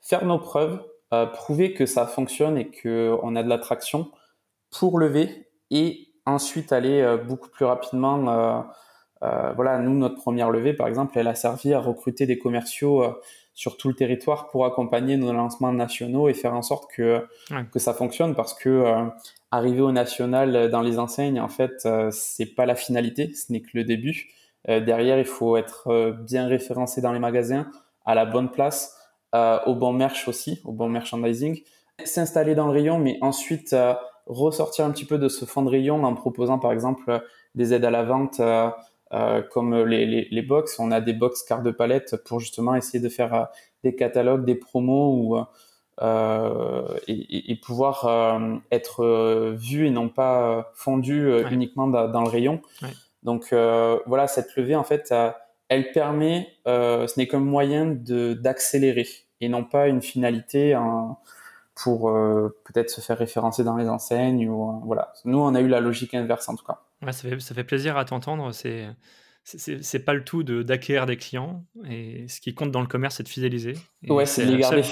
faire 0.00 0.24
nos 0.24 0.38
preuves, 0.38 0.82
euh, 1.14 1.26
prouver 1.26 1.72
que 1.72 1.86
ça 1.86 2.06
fonctionne 2.06 2.58
et 2.58 2.70
qu'on 2.70 3.34
a 3.34 3.42
de 3.42 3.48
l'attraction 3.48 4.10
pour 4.70 4.98
lever 4.98 5.48
et 5.70 6.08
ensuite 6.26 6.72
aller 6.72 7.00
euh, 7.00 7.16
beaucoup 7.16 7.48
plus 7.48 7.64
rapidement. 7.64 8.66
voilà, 9.56 9.78
nous, 9.78 9.96
notre 9.96 10.16
première 10.16 10.50
levée, 10.50 10.74
par 10.74 10.86
exemple, 10.86 11.18
elle 11.18 11.28
a 11.28 11.34
servi 11.34 11.72
à 11.72 11.80
recruter 11.80 12.26
des 12.26 12.38
commerciaux 12.38 13.04
sur 13.58 13.76
tout 13.76 13.88
le 13.88 13.94
territoire 13.94 14.50
pour 14.50 14.66
accompagner 14.66 15.16
nos 15.16 15.32
lancements 15.32 15.72
nationaux 15.72 16.28
et 16.28 16.32
faire 16.34 16.54
en 16.54 16.62
sorte 16.62 16.88
que, 16.92 17.26
que 17.72 17.80
ça 17.80 17.92
fonctionne 17.92 18.36
parce 18.36 18.54
que 18.54 19.10
arriver 19.50 19.80
au 19.80 19.92
national 19.92 20.70
dans 20.70 20.82
les 20.82 20.98
enseignes, 20.98 21.40
en 21.40 21.48
fait, 21.48 21.82
euh, 21.86 22.10
c'est 22.12 22.54
pas 22.54 22.66
la 22.66 22.74
finalité, 22.74 23.32
ce 23.34 23.52
n'est 23.52 23.60
que 23.60 23.70
le 23.74 23.84
début. 23.84 24.28
Euh, 24.68 24.80
derrière, 24.80 25.18
il 25.18 25.24
faut 25.24 25.56
être 25.56 25.88
euh, 25.88 26.12
bien 26.12 26.46
référencé 26.46 27.00
dans 27.00 27.12
les 27.12 27.18
magasins, 27.18 27.66
à 28.04 28.14
la 28.14 28.26
bonne 28.26 28.50
place, 28.50 28.94
au 29.66 29.74
bon 29.74 29.92
merch 29.92 30.26
aussi, 30.26 30.62
au 30.64 30.72
bon 30.72 30.88
merchandising, 30.88 31.60
s'installer 32.02 32.54
dans 32.54 32.66
le 32.66 32.72
rayon, 32.72 32.98
mais 32.98 33.18
ensuite 33.20 33.76
ressortir 34.26 34.86
un 34.86 34.90
petit 34.90 35.04
peu 35.04 35.18
de 35.18 35.28
ce 35.28 35.44
fond 35.44 35.60
de 35.60 35.68
rayon 35.68 36.02
en 36.02 36.14
proposant 36.14 36.58
par 36.58 36.72
exemple 36.72 37.22
des 37.54 37.74
aides 37.74 37.84
à 37.84 37.90
la 37.90 38.04
vente 38.04 38.40
euh, 39.14 39.42
comme 39.42 39.74
les, 39.84 40.04
les, 40.04 40.28
les, 40.30 40.42
box. 40.42 40.78
On 40.78 40.90
a 40.90 41.00
des 41.00 41.14
box 41.14 41.42
cartes 41.42 41.62
de 41.62 41.70
palette 41.70 42.16
pour 42.24 42.40
justement 42.40 42.74
essayer 42.74 43.00
de 43.00 43.08
faire 43.08 43.34
euh, 43.34 43.44
des 43.82 43.94
catalogues, 43.94 44.44
des 44.44 44.54
promos 44.54 45.14
ou 45.14 45.38
euh, 46.02 46.98
et, 47.06 47.50
et, 47.50 47.56
pouvoir 47.56 48.04
euh, 48.04 48.56
être 48.70 49.54
vu 49.56 49.86
et 49.86 49.90
non 49.90 50.08
pas 50.10 50.70
fondu 50.74 51.30
uniquement 51.50 51.88
dans, 51.88 52.22
le 52.22 52.28
rayon. 52.28 52.60
Donc 53.22 53.54
voilà, 54.06 54.26
cette 54.26 54.54
levée 54.56 54.76
en 54.76 54.84
fait, 54.84 55.12
elle 55.68 55.90
permet, 55.92 56.48
ce 56.66 57.18
n'est 57.18 57.26
qu'un 57.26 57.40
moyen 57.40 57.86
de 57.86 58.34
d'accélérer 58.34 59.08
et 59.40 59.48
non 59.48 59.64
pas 59.64 59.88
une 59.88 60.02
finalité 60.02 60.74
pour 61.82 62.12
peut-être 62.64 62.90
se 62.90 63.00
faire 63.00 63.18
référencer 63.18 63.64
dans 63.64 63.76
les 63.76 63.88
enseignes 63.88 64.48
ou 64.48 64.82
voilà. 64.84 65.12
Nous, 65.24 65.38
on 65.38 65.54
a 65.54 65.60
eu 65.60 65.68
la 65.68 65.80
logique 65.80 66.14
inverse 66.14 66.48
en 66.48 66.56
tout 66.56 66.64
cas 66.64 66.80
ça, 67.06 67.12
fait, 67.12 67.40
ça 67.40 67.54
fait 67.54 67.64
plaisir 67.64 67.96
à 67.96 68.04
t'entendre. 68.04 68.52
C'est 68.52 68.88
c'est 69.44 70.04
pas 70.04 70.12
le 70.12 70.24
tout 70.24 70.42
de 70.42 70.62
d'acquérir 70.62 71.06
des 71.06 71.16
clients 71.16 71.64
et 71.88 72.26
ce 72.28 72.38
qui 72.38 72.54
compte 72.54 72.70
dans 72.70 72.82
le 72.82 72.86
commerce 72.86 73.16
c'est 73.16 73.22
de 73.22 73.30
fidéliser 73.30 73.78
ouais 74.06 74.26
c'est 74.26 74.44
de 74.44 74.52
les 74.52 74.58
garder 74.58 74.82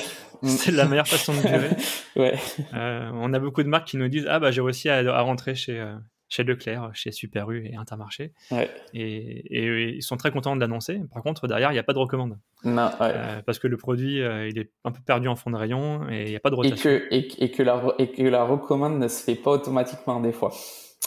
c'est 0.45 0.71
la 0.71 0.87
meilleure 0.87 1.07
façon 1.07 1.35
de 1.35 1.43
durer 1.43 1.69
ouais. 2.17 2.39
Euh, 2.73 3.11
on 3.13 3.35
a 3.35 3.39
beaucoup 3.39 3.63
de 3.63 3.69
marques 3.69 3.89
qui 3.89 3.99
nous 3.99 4.09
disent 4.09 4.27
ah 4.27 4.39
bah 4.39 4.51
j'ai 4.53 4.63
réussi 4.63 4.89
à, 4.89 5.21
rentrer 5.21 5.55
chez 5.55 5.79
euh, 5.79 5.95
chez 6.29 6.45
Leclerc 6.45 6.91
chez 6.95 7.13
Super 7.13 7.51
U 7.51 7.67
et 7.67 7.77
Intermarché. 7.77 8.33
Ouais. 8.51 8.71
et, 8.95 9.59
et, 9.59 9.97
ils 9.97 10.03
sont 10.03 10.17
très 10.17 10.31
contents 10.31 10.57
de 10.57 10.61
l'annoncer. 10.61 11.01
Par 11.13 11.23
contre 11.23 11.47
derrière 11.47 11.71
il 11.71 11.75
n'y 11.75 11.81
a 11.81 11.85
pas 11.85 11.93
de 11.93 11.99
recommande. 11.99 12.39
Non, 12.65 12.91
euh, 13.01 13.43
parce 13.45 13.59
que 13.59 13.69
le 13.69 13.77
produit 13.77 14.19
il 14.19 14.59
est 14.59 14.71
un 14.85 14.93
peu 14.93 15.01
perdu 15.05 15.29
en 15.29 15.37
fond 15.37 15.51
de 15.51 15.57
rayon 15.57 16.09
et 16.11 16.25
il 16.25 16.31
n'y 16.31 16.37
a 16.37 16.41
pas 16.41 16.51
de 16.51 16.57
rotation. 16.57 16.91
et 16.91 17.01
que, 17.01 17.15
et, 17.15 17.45
et, 17.45 17.51
que 17.51 17.63
la, 17.63 17.83
et 17.99 18.11
que 18.11 18.23
la 18.23 18.45
recommande 18.45 18.99
ne 18.99 19.09
se 19.09 19.23
fait 19.23 19.35
pas 19.35 19.53
automatiquement 19.53 20.21
des 20.21 20.33
fois. 20.33 20.53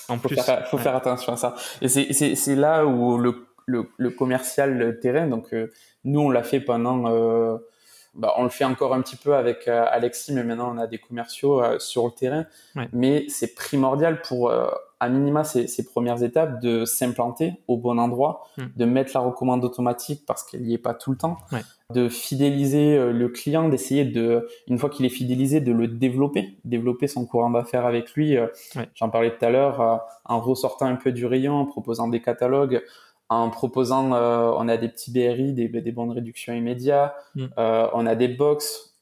En 0.08 0.17
faut 0.17 0.27
plus, 0.27 0.41
faire, 0.41 0.67
faut 0.67 0.77
faire 0.77 0.95
attention 0.95 1.34
à 1.34 1.38
ça. 1.38 1.55
Et 1.82 1.88
c'est 1.88 2.55
là 2.55 2.86
où 2.86 3.17
le, 3.17 3.47
le, 3.65 3.89
le, 3.97 4.10
commercial 4.10 4.77
le 4.77 4.99
terrain, 4.99 5.27
donc 5.27 5.53
euh, 5.53 5.71
nous 6.03 6.19
on 6.21 6.29
l'a 6.29 6.43
fait 6.43 6.60
pendant, 6.60 7.12
euh, 7.12 7.58
bah, 8.15 8.34
on 8.38 8.43
le 8.43 8.49
fait 8.49 8.65
encore 8.65 8.93
un 8.93 9.01
petit 9.01 9.15
peu 9.15 9.36
avec 9.36 9.67
euh, 9.67 9.86
Alexis, 9.89 10.34
mais 10.34 10.43
maintenant 10.43 10.73
on 10.73 10.77
a 10.77 10.88
des 10.88 10.97
commerciaux 10.97 11.62
euh, 11.62 11.79
sur 11.79 12.05
le 12.05 12.12
terrain. 12.12 12.45
Mais 12.93 13.25
c'est 13.29 13.55
primordial 13.55 14.21
pour 14.21 14.51
à 14.99 15.09
minima 15.09 15.43
ces, 15.43 15.67
ces, 15.67 15.85
premières 15.85 16.23
étapes 16.23 16.62
de 16.62 16.85
s'implanter 16.85 17.53
au 17.67 17.77
bon 17.77 17.97
endroit, 17.97 18.43
hmm. 18.57 18.65
de 18.75 18.85
mettre 18.85 19.12
la 19.13 19.21
recommande 19.21 19.63
automatique 19.63 20.23
parce 20.25 20.43
qu'elle 20.43 20.63
n'y 20.63 20.73
est 20.73 20.77
pas 20.77 20.93
tout 20.93 21.12
le 21.12 21.17
temps, 21.17 21.38
ouais. 21.51 21.62
de 21.93 22.09
fidéliser 22.09 22.97
euh, 22.97 23.12
le 23.12 23.29
client, 23.29 23.69
d'essayer 23.69 24.05
de, 24.05 24.47
une 24.67 24.77
fois 24.77 24.89
qu'il 24.89 25.05
est 25.05 25.09
fidélisé, 25.09 25.62
de 25.62 25.71
le 25.71 25.88
développer, 25.88 26.57
développer 26.65 27.07
son 27.07 27.25
courant 27.25 27.49
d'affaires 27.49 27.85
avec 27.85 28.13
lui. 28.13 28.38
Euh, 28.38 28.47
ouais. 28.75 28.89
J'en 28.95 29.09
parlais 29.09 29.31
tout 29.31 29.45
à 29.45 29.49
l'heure, 29.49 29.81
euh, 29.81 29.95
en 30.25 30.39
ressortant 30.39 30.85
un 30.85 30.95
peu 30.95 31.12
du 31.12 31.25
rayon, 31.25 31.53
en 31.55 31.65
proposant 31.65 32.07
des 32.07 32.21
catalogues, 32.21 32.81
en 33.29 33.49
proposant, 33.51 34.13
euh, 34.13 34.51
on 34.57 34.67
a 34.67 34.77
des 34.77 34.89
petits 34.89 35.12
BRI, 35.12 35.53
des, 35.53 35.67
des 35.67 35.91
bons 35.91 36.07
de 36.07 36.13
réduction 36.13 36.53
immédiats, 36.53 37.15
mm. 37.35 37.45
euh, 37.57 37.88
on 37.93 38.05
a 38.07 38.15
des 38.15 38.27
box, 38.27 38.95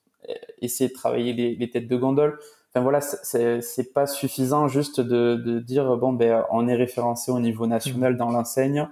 essayer 0.61 0.89
de 0.89 0.93
travailler 0.93 1.31
les, 1.31 1.55
les 1.55 1.69
têtes 1.69 1.87
de 1.87 1.95
gondole. 1.95 2.37
Enfin 2.77 2.83
voilà, 2.83 3.01
c'est 3.01 3.91
pas 3.91 4.05
suffisant 4.05 4.67
juste 4.67 5.01
de, 5.01 5.35
de, 5.35 5.59
dire 5.59 5.97
bon 5.97 6.13
ben 6.13 6.45
on 6.51 6.67
est 6.67 6.75
référencé 6.75 7.31
au 7.31 7.39
niveau 7.39 7.65
national 7.65 8.17
dans 8.17 8.29
l'enseigne. 8.29 8.87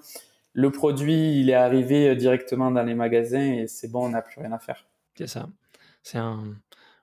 Le 0.54 0.72
produit 0.72 1.40
il 1.40 1.52
est 1.52 1.56
arrivé 1.56 2.16
directement 2.16 2.72
dans 2.72 2.82
les 2.82 2.96
magasins 2.96 3.54
et 3.54 3.68
c'est 3.68 3.92
bon, 3.92 4.06
on 4.06 4.10
n'a 4.10 4.24
plus 4.24 4.42
rien 4.42 4.52
à 4.54 4.58
faire. 4.58 4.86
C'est 5.16 5.28
ça. 5.28 5.50
C'est 6.02 6.18
un, 6.18 6.44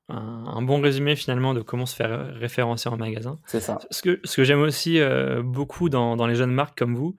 un, 0.09 0.45
un, 0.47 0.63
bon 0.63 0.81
résumé 0.81 1.15
finalement 1.15 1.55
de 1.55 1.61
comment 1.61 1.87
se 1.87 1.95
faire 1.95 2.35
référencer 2.35 2.89
en 2.89 2.97
magasin. 2.97 3.39
C'est 3.47 3.61
ça. 3.61 3.79
Ce 3.93 4.03
que, 4.03 4.19
ce 4.25 4.37
que 4.37 4.43
j'aime 4.43 4.61
aussi 4.61 4.99
euh, 4.99 5.41
beaucoup 5.45 5.89
dans, 5.89 6.17
dans, 6.17 6.27
les 6.27 6.35
jeunes 6.35 6.53
marques 6.53 6.77
comme 6.77 6.97
vous, 6.97 7.15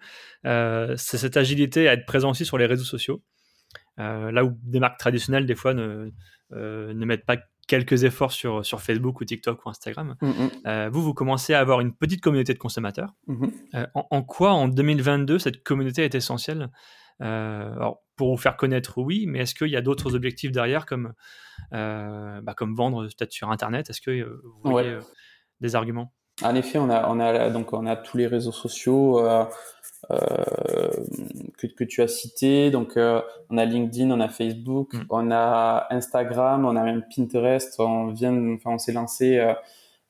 euh, 0.45 0.93
c'est 0.97 1.17
cette 1.17 1.37
agilité 1.37 1.87
à 1.87 1.93
être 1.93 2.05
présent 2.05 2.31
aussi 2.31 2.45
sur 2.45 2.57
les 2.57 2.65
réseaux 2.65 2.83
sociaux. 2.83 3.21
Euh, 3.99 4.29
là 4.31 4.43
où 4.43 4.57
des 4.63 4.79
marques 4.79 4.99
traditionnelles 4.99 5.45
des 5.45 5.55
fois 5.55 5.73
ne, 5.73 6.11
euh, 6.51 6.93
ne 6.93 7.05
mettent 7.05 7.25
pas 7.25 7.37
quelques 7.73 8.03
efforts 8.03 8.31
sur, 8.31 8.63
sur 8.63 8.81
Facebook 8.81 9.19
ou 9.19 9.25
TikTok 9.25 9.65
ou 9.65 9.69
Instagram. 9.69 10.15
Mm 10.21 10.29
-hmm. 10.29 10.49
euh, 10.67 10.89
vous, 10.93 11.01
vous 11.01 11.15
commencez 11.15 11.53
à 11.55 11.59
avoir 11.59 11.79
une 11.85 11.93
petite 12.03 12.21
communauté 12.21 12.53
de 12.53 12.59
consommateurs. 12.59 13.11
Mm 13.27 13.35
-hmm. 13.35 13.51
euh, 13.75 13.87
en, 13.99 14.05
en, 14.17 14.21
quoi, 14.35 14.51
en 14.51 14.67
2022, 14.67 15.39
cette 15.39 15.63
communauté 15.63 16.03
est 16.03 16.15
essentielle? 16.21 16.69
Euh, 17.21 17.75
alors, 17.79 17.95
Pour 18.15 18.27
vous 18.33 18.41
faire 18.45 18.57
connaître, 18.63 18.91
oui, 19.07 19.25
mais 19.29 19.39
est-ce 19.43 19.55
qu'il 19.55 19.71
y 19.77 19.79
a 19.81 19.81
d'autres 19.87 20.11
objectifs 20.19 20.51
derrière, 20.59 20.85
comme, 20.85 21.07
bah, 22.45 22.53
comme 22.59 22.73
vendre 22.81 22.99
peut-être 23.11 23.35
sur 23.39 23.47
Internet? 23.55 23.89
Est-ce 23.89 24.01
que 24.07 24.13
vous 24.63 24.71
voyez 24.75 24.95
ouais. 24.97 25.05
des 25.63 25.73
arguments? 25.79 26.09
En 26.49 26.55
effet, 26.61 26.77
on 26.85 26.89
a, 26.97 26.99
on, 27.13 27.19
a, 27.19 27.49
donc, 27.57 27.67
on 27.73 27.85
a 27.93 27.95
tous 28.07 28.17
les 28.21 28.27
réseaux 28.35 28.57
sociaux. 28.65 29.03
Euh, 30.11 30.89
que, 31.57 31.67
que, 31.67 31.83
tu 31.83 32.01
as 32.01 32.07
cité. 32.07 32.71
Donc, 32.71 32.97
euh, 32.97 33.21
on 33.49 33.57
a 33.57 33.65
LinkedIn, 33.65 34.11
on 34.11 34.19
a 34.19 34.27
Facebook, 34.27 34.93
mm. 34.93 35.05
on 35.09 35.31
a 35.31 35.87
Instagram, 35.91 36.65
on 36.65 36.75
a 36.75 36.83
même 36.83 37.03
Pinterest. 37.15 37.79
On 37.79 38.07
vient, 38.07 38.35
enfin, 38.55 38.71
on 38.71 38.77
s'est 38.77 38.91
lancé 38.91 39.37
euh, 39.37 39.53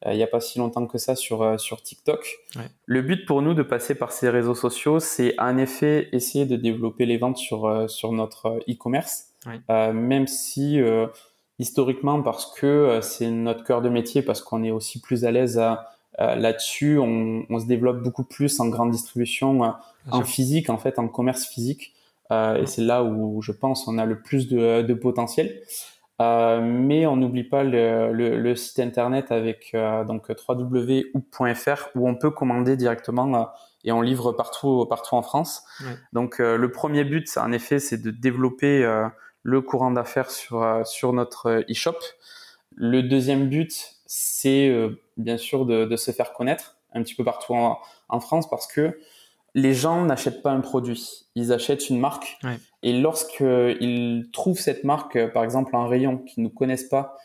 il 0.05 0.17
n'y 0.17 0.23
a 0.23 0.27
pas 0.27 0.41
si 0.41 0.59
longtemps 0.59 0.85
que 0.85 0.97
ça 0.97 1.15
sur 1.15 1.57
sur 1.59 1.81
TikTok. 1.81 2.27
Ouais. 2.57 2.63
Le 2.85 3.01
but 3.01 3.25
pour 3.25 3.41
nous 3.41 3.53
de 3.53 3.63
passer 3.63 3.95
par 3.95 4.11
ces 4.11 4.29
réseaux 4.29 4.55
sociaux, 4.55 4.99
c'est 4.99 5.39
en 5.39 5.57
effet 5.57 6.09
essayer 6.11 6.45
de 6.45 6.57
développer 6.57 7.05
les 7.05 7.17
ventes 7.17 7.37
sur 7.37 7.89
sur 7.89 8.11
notre 8.11 8.59
e-commerce, 8.69 9.27
ouais. 9.45 9.93
même 9.93 10.27
si 10.27 10.81
historiquement 11.57 12.21
parce 12.21 12.53
que 12.53 12.99
c'est 13.01 13.31
notre 13.31 13.63
cœur 13.63 13.81
de 13.81 13.87
métier, 13.87 14.21
parce 14.21 14.41
qu'on 14.41 14.63
est 14.65 14.71
aussi 14.71 14.99
plus 14.99 15.23
à 15.23 15.31
l'aise 15.31 15.57
à 15.57 15.92
euh, 16.19 16.35
Là-dessus, 16.35 16.97
on, 16.99 17.45
on, 17.49 17.59
se 17.59 17.65
développe 17.65 18.01
beaucoup 18.03 18.23
plus 18.23 18.59
en 18.59 18.67
grande 18.67 18.91
distribution, 18.91 19.63
euh, 19.63 19.69
en 20.11 20.17
sûr. 20.17 20.27
physique, 20.27 20.69
en 20.69 20.77
fait, 20.77 20.99
en 20.99 21.07
commerce 21.07 21.45
physique. 21.45 21.93
Euh, 22.31 22.61
et 22.61 22.65
c'est 22.65 22.81
là 22.81 23.03
où 23.03 23.41
je 23.41 23.51
pense 23.51 23.87
on 23.87 23.97
a 23.97 24.05
le 24.05 24.21
plus 24.21 24.47
de, 24.47 24.81
de 24.81 24.93
potentiel. 24.93 25.61
Euh, 26.21 26.61
mais 26.61 27.07
on 27.07 27.15
n'oublie 27.17 27.43
pas 27.43 27.63
le, 27.63 28.13
le, 28.13 28.39
le, 28.39 28.55
site 28.55 28.79
internet 28.79 29.31
avec 29.31 29.71
euh, 29.73 30.03
donc 30.05 30.29
www.ou.fr 30.29 31.89
où 31.95 32.07
on 32.07 32.15
peut 32.15 32.29
commander 32.29 32.77
directement 32.77 33.35
euh, 33.35 33.43
et 33.83 33.91
on 33.91 34.01
livre 34.01 34.31
partout 34.31 34.85
partout 34.87 35.15
en 35.15 35.23
France. 35.23 35.63
Ouais. 35.81 35.97
Donc 36.13 36.37
le 36.37 36.71
premier 36.71 37.03
but, 37.03 37.27
en 37.37 37.51
effet, 37.51 37.79
c'est 37.79 38.01
de 38.01 38.11
développer 38.11 38.87
le 39.41 39.61
courant 39.61 39.91
d'affaires 39.91 40.31
sur 40.31 40.81
sur 40.85 41.11
notre 41.11 41.65
e-shop. 41.69 41.97
Le 42.77 43.03
deuxième 43.03 43.49
but, 43.49 43.92
c'est 44.05 44.67
euh, 44.67 45.01
bien 45.17 45.37
sûr 45.37 45.65
de, 45.65 45.85
de, 45.85 45.95
se 45.95 46.11
faire 46.11 46.33
connaître 46.33 46.77
un 46.93 47.03
petit 47.03 47.15
peu 47.15 47.23
partout 47.23 47.53
en, 47.53 47.79
en 48.09 48.19
France 48.19 48.49
parce 48.49 48.67
que 48.67 48.99
les 49.55 49.73
gens 49.73 50.03
n'achètent 50.05 50.41
pas 50.41 50.51
un 50.51 50.61
produit, 50.61 51.27
ils 51.35 51.53
achètent 51.53 51.89
une 51.89 51.99
marque. 51.99 52.37
Ouais. 52.43 52.57
Et 52.81 52.93
lorsqu'ils 52.93 54.29
trouvent 54.33 54.59
cette 54.59 54.83
marque, 54.83 55.15
euh, 55.15 55.27
par 55.27 55.43
exemple 55.43 55.75
en 55.75 55.87
rayon, 55.87 56.17
qu'ils 56.17 56.43
ne 56.43 56.49
connaissent 56.49 56.89
pas, 56.89 57.17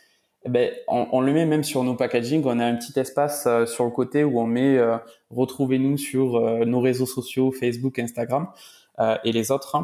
eh 0.45 0.51
ben, 0.51 0.73
on, 0.87 1.09
on, 1.13 1.21
le 1.21 1.33
met 1.33 1.47
même 1.47 1.65
sur 1.65 1.83
nos 1.83 1.95
packaging. 1.95 2.43
On 2.45 2.59
a 2.61 2.65
un 2.65 2.77
petit 2.77 2.99
espace 2.99 3.45
euh, 3.47 3.67
sur 3.67 3.85
le 3.85 3.91
côté 3.91 4.25
où 4.25 4.41
on 4.41 4.47
met 4.47 4.79
euh, 4.79 4.97
retrouvez-nous 5.31 5.99
sur 5.99 6.37
euh, 6.37 6.65
nos 6.65 6.81
réseaux 6.81 7.07
sociaux, 7.07 7.51
Facebook, 7.51 7.99
Instagram 7.99 8.49
euh, 9.01 9.17
et 9.25 9.33
les 9.33 9.51
autres. 9.51 9.77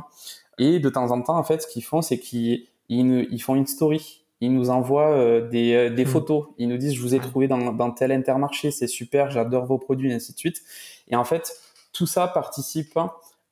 Et 0.58 0.78
de 0.78 0.88
temps 0.88 1.10
en 1.10 1.20
temps, 1.22 1.36
en 1.36 1.44
fait, 1.44 1.62
ce 1.62 1.66
qu'ils 1.66 1.84
font, 1.84 2.02
c'est 2.02 2.18
qu'ils 2.18 2.68
ils, 2.88 3.26
ils 3.30 3.42
font 3.42 3.56
une 3.56 3.66
story 3.66 4.23
ils 4.44 4.52
nous 4.52 4.70
envoient 4.70 5.12
euh, 5.12 5.48
des, 5.48 5.74
euh, 5.74 5.90
des 5.90 6.04
mmh. 6.04 6.08
photos. 6.08 6.46
Ils 6.58 6.68
nous 6.68 6.76
disent, 6.76 6.94
je 6.94 7.00
vous 7.00 7.14
ai 7.14 7.20
trouvé 7.20 7.48
dans, 7.48 7.72
dans 7.72 7.90
tel 7.90 8.12
intermarché, 8.12 8.70
c'est 8.70 8.86
super, 8.86 9.30
j'adore 9.30 9.64
vos 9.64 9.78
produits, 9.78 10.10
et 10.10 10.14
ainsi 10.14 10.32
de 10.32 10.38
suite. 10.38 10.62
Et 11.08 11.16
en 11.16 11.24
fait, 11.24 11.56
tout 11.92 12.06
ça 12.06 12.26
participe 12.26 12.98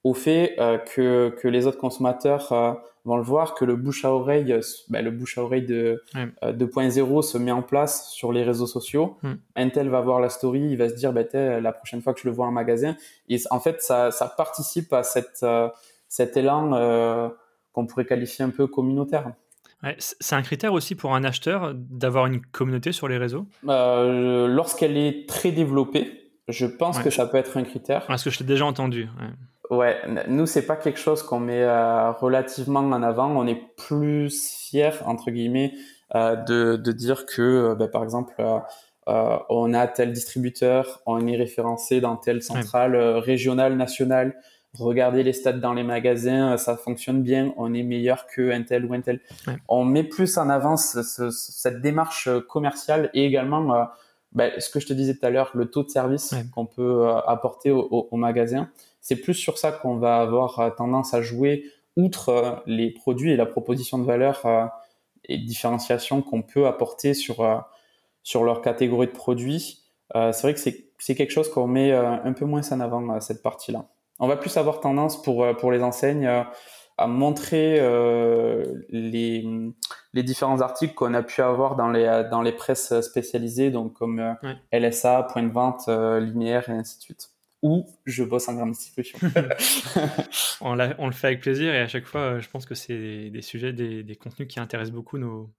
au 0.05 0.15
fait 0.15 0.55
euh, 0.59 0.79
que, 0.79 1.31
que 1.41 1.49
les 1.49 1.67
autres 1.67 1.79
consommateurs 1.79 2.53
euh, 2.53 2.73
vont 3.05 3.17
le 3.17 3.23
voir, 3.23 3.55
que 3.55 3.65
le 3.65 3.77
bouche 3.77 4.05
à 4.05 4.13
oreille, 4.13 4.55
ben, 4.89 5.05
le 5.05 5.11
bouche 5.11 5.39
à 5.39 5.43
oreille 5.43 5.65
de 5.65 6.03
ouais. 6.15 6.53
2.0 6.53 7.23
se 7.23 7.39
met 7.39 7.53
en 7.53 7.63
place 7.63 8.11
sur 8.11 8.33
les 8.33 8.43
réseaux 8.43 8.67
sociaux. 8.67 9.17
Mmh. 9.23 9.33
Un 9.57 9.69
tel 9.71 9.89
va 9.89 10.01
voir 10.01 10.21
la 10.21 10.29
story, 10.29 10.61
il 10.61 10.77
va 10.77 10.89
se 10.89 10.95
dire, 10.95 11.13
ben, 11.13 11.27
la 11.61 11.73
prochaine 11.73 12.03
fois 12.03 12.13
que 12.13 12.21
je 12.21 12.29
le 12.29 12.35
vois 12.35 12.47
en 12.47 12.53
magasin. 12.53 12.97
Et 13.29 13.39
en 13.51 13.61
fait, 13.61 13.83
ça, 13.83 14.11
ça 14.11 14.27
participe 14.27 14.93
à 14.93 15.03
cette, 15.03 15.45
cet 16.09 16.37
élan 16.37 17.31
qu'on 17.73 17.87
pourrait 17.87 18.05
qualifier 18.05 18.45
un 18.45 18.51
peu 18.51 18.67
communautaire. 18.67 19.33
Ouais, 19.83 19.97
c'est 19.99 20.35
un 20.35 20.43
critère 20.43 20.73
aussi 20.73 20.95
pour 20.95 21.15
un 21.15 21.25
acheteur 21.25 21.73
d'avoir 21.75 22.27
une 22.27 22.41
communauté 22.41 22.93
sur 22.93 23.09
les 23.09 23.19
réseaux? 23.19 23.47
Euh, 23.69 24.47
Lorsqu'elle 24.47 24.97
est 24.97 25.29
très 25.29 25.51
développée, 25.51 26.31
je 26.49 26.67
pense 26.67 26.99
ouais. 26.99 27.05
que 27.05 27.11
ça 27.11 27.27
peut 27.27 27.39
être 27.39 27.57
un 27.57 27.65
critère. 27.65 28.07
Parce 28.07 28.23
que 28.23 28.31
je 28.31 28.39
l'ai 28.39 28.47
déjà 28.47 28.65
entendu. 28.65 29.09
Ouais, 29.71 29.77
ouais 29.77 30.27
nous, 30.29 30.47
c'est 30.47 30.67
pas 30.67 30.77
quelque 30.77 31.01
chose 31.01 31.23
qu'on 31.23 31.41
met 31.41 31.63
euh, 31.63 32.13
relativement 32.13 32.81
en 32.81 33.03
avant. 33.03 33.29
On 33.37 33.47
est 33.47 33.61
plus 33.77 34.31
fier, 34.71 35.03
entre 35.07 35.31
guillemets, 35.31 35.73
euh, 36.15 36.37
de, 36.37 36.77
de, 36.77 36.93
dire 36.93 37.25
que, 37.25 37.75
bah, 37.75 37.89
par 37.89 38.05
exemple, 38.05 38.35
euh, 38.39 38.59
euh, 39.09 39.39
on 39.49 39.73
a 39.73 39.87
tel 39.87 40.13
distributeur, 40.13 41.01
on 41.07 41.27
est 41.27 41.37
référencé 41.37 42.01
dans 42.01 42.17
telle 42.17 42.43
centrale 42.43 42.95
régionale, 42.97 43.77
nationale, 43.77 44.37
regardez 44.79 45.23
les 45.23 45.33
stats 45.33 45.53
dans 45.53 45.75
les 45.75 45.83
magasins, 45.83 46.57
ça 46.57 46.77
fonctionne 46.77 47.23
bien, 47.23 47.53
on 47.57 47.75
est 47.75 47.83
meilleur 47.83 48.27
que 48.27 48.51
un 48.51 48.63
tel 48.63 48.85
ou 48.85 48.95
un 48.95 49.01
tel. 49.01 49.21
On 49.69 49.85
met 49.85 50.05
plus 50.05 50.39
en 50.39 50.49
avant 50.49 50.77
cette 50.77 51.81
démarche 51.81 52.29
commerciale 52.49 53.11
et 53.15 53.25
également 53.25 53.87
ben, 54.33 54.51
ce 54.59 54.71
que 54.71 54.81
je 54.81 54.87
te 54.87 54.93
disais 54.93 55.15
tout 55.15 55.27
à 55.27 55.31
l'heure, 55.31 55.51
le 55.55 55.71
taux 55.71 55.83
de 55.83 55.91
service 55.91 56.35
qu'on 56.55 56.67
peut 56.67 57.09
apporter 57.27 57.71
au, 57.71 58.09
au 58.11 58.17
magasin. 58.17 58.71
C'est 59.01 59.17
plus 59.17 59.35
sur 59.35 59.59
ça 59.59 59.73
qu'on 59.73 59.97
va 59.97 60.21
avoir 60.21 60.75
tendance 60.77 61.13
à 61.13 61.23
jouer, 61.23 61.65
outre 61.97 62.63
les 62.67 62.91
produits 62.91 63.33
et 63.33 63.37
la 63.37 63.47
proposition 63.47 63.99
de 63.99 64.05
valeur 64.05 64.47
et 65.25 65.39
différenciation 65.39 66.23
qu'on 66.23 66.43
peut 66.43 66.67
apporter 66.67 67.15
sur, 67.15 67.41
euh, 67.41 67.59
sur 68.23 68.45
leur 68.45 68.63
catégorie 68.63 69.07
de 69.07 69.13
produits, 69.13 69.83
euh, 70.15 70.33
c'est 70.33 70.43
vrai 70.43 70.55
que 70.55 70.61
c'est 70.61 71.15
quelque 71.15 71.31
chose 71.31 71.51
qu'on 71.51 71.67
met 71.67 71.93
euh, 71.93 72.23
un 72.25 72.33
peu 72.33 72.45
moins 72.45 72.63
en 72.73 72.81
avant, 72.81 73.21
cette 73.21 73.43
partie-là. 73.43 73.87
On 74.23 74.29
va 74.29 74.37
plus 74.37 74.57
avoir 74.57 74.81
tendance 74.81 75.21
pour, 75.21 75.47
pour 75.59 75.71
les 75.73 75.83
enseignes 75.83 76.27
à 76.97 77.07
montrer 77.07 77.81
les, 78.89 79.45
les 80.15 80.23
différents 80.23 80.61
articles 80.61 80.95
qu'on 80.95 81.13
a 81.13 81.23
pu 81.23 81.43
avoir 81.43 81.77
dans 81.77 81.91
les, 81.91 82.29
dans 82.31 82.41
les 82.41 82.53
presses 82.53 83.01
spécialisées, 83.01 83.71
donc 83.71 83.95
comme 83.95 84.37
LSA, 84.73 85.25
point 85.33 85.43
de 85.43 85.53
vente, 85.53 85.89
linéaire 85.89 86.69
et 86.69 86.73
ainsi 86.73 86.99
de 86.99 87.03
suite 87.03 87.33
ou 87.63 87.87
je 88.05 88.25
bosse 88.25 88.49
en 88.49 88.55
grande 88.55 88.73
distribution. 88.73 89.19
on, 90.61 90.79
on, 90.99 91.07
le 91.07 91.13
fait 91.13 91.29
avec 91.29 91.41
plaisir 91.41 91.73
et 91.73 91.79
à 91.79 91.89
chaque 91.89 92.07
fois, 92.07 92.21
euh, 92.21 92.41
je 92.41 92.51
pense 92.51 92.67
que 92.67 92.75
c'est 92.75 93.31
des, 93.31 93.43
sujets, 93.43 93.73
des, 93.73 94.17
contenus 94.17 94.49
qui 94.49 94.59
intéressent 94.59 94.93
beaucoup 94.93 95.17
nos, 95.17 95.51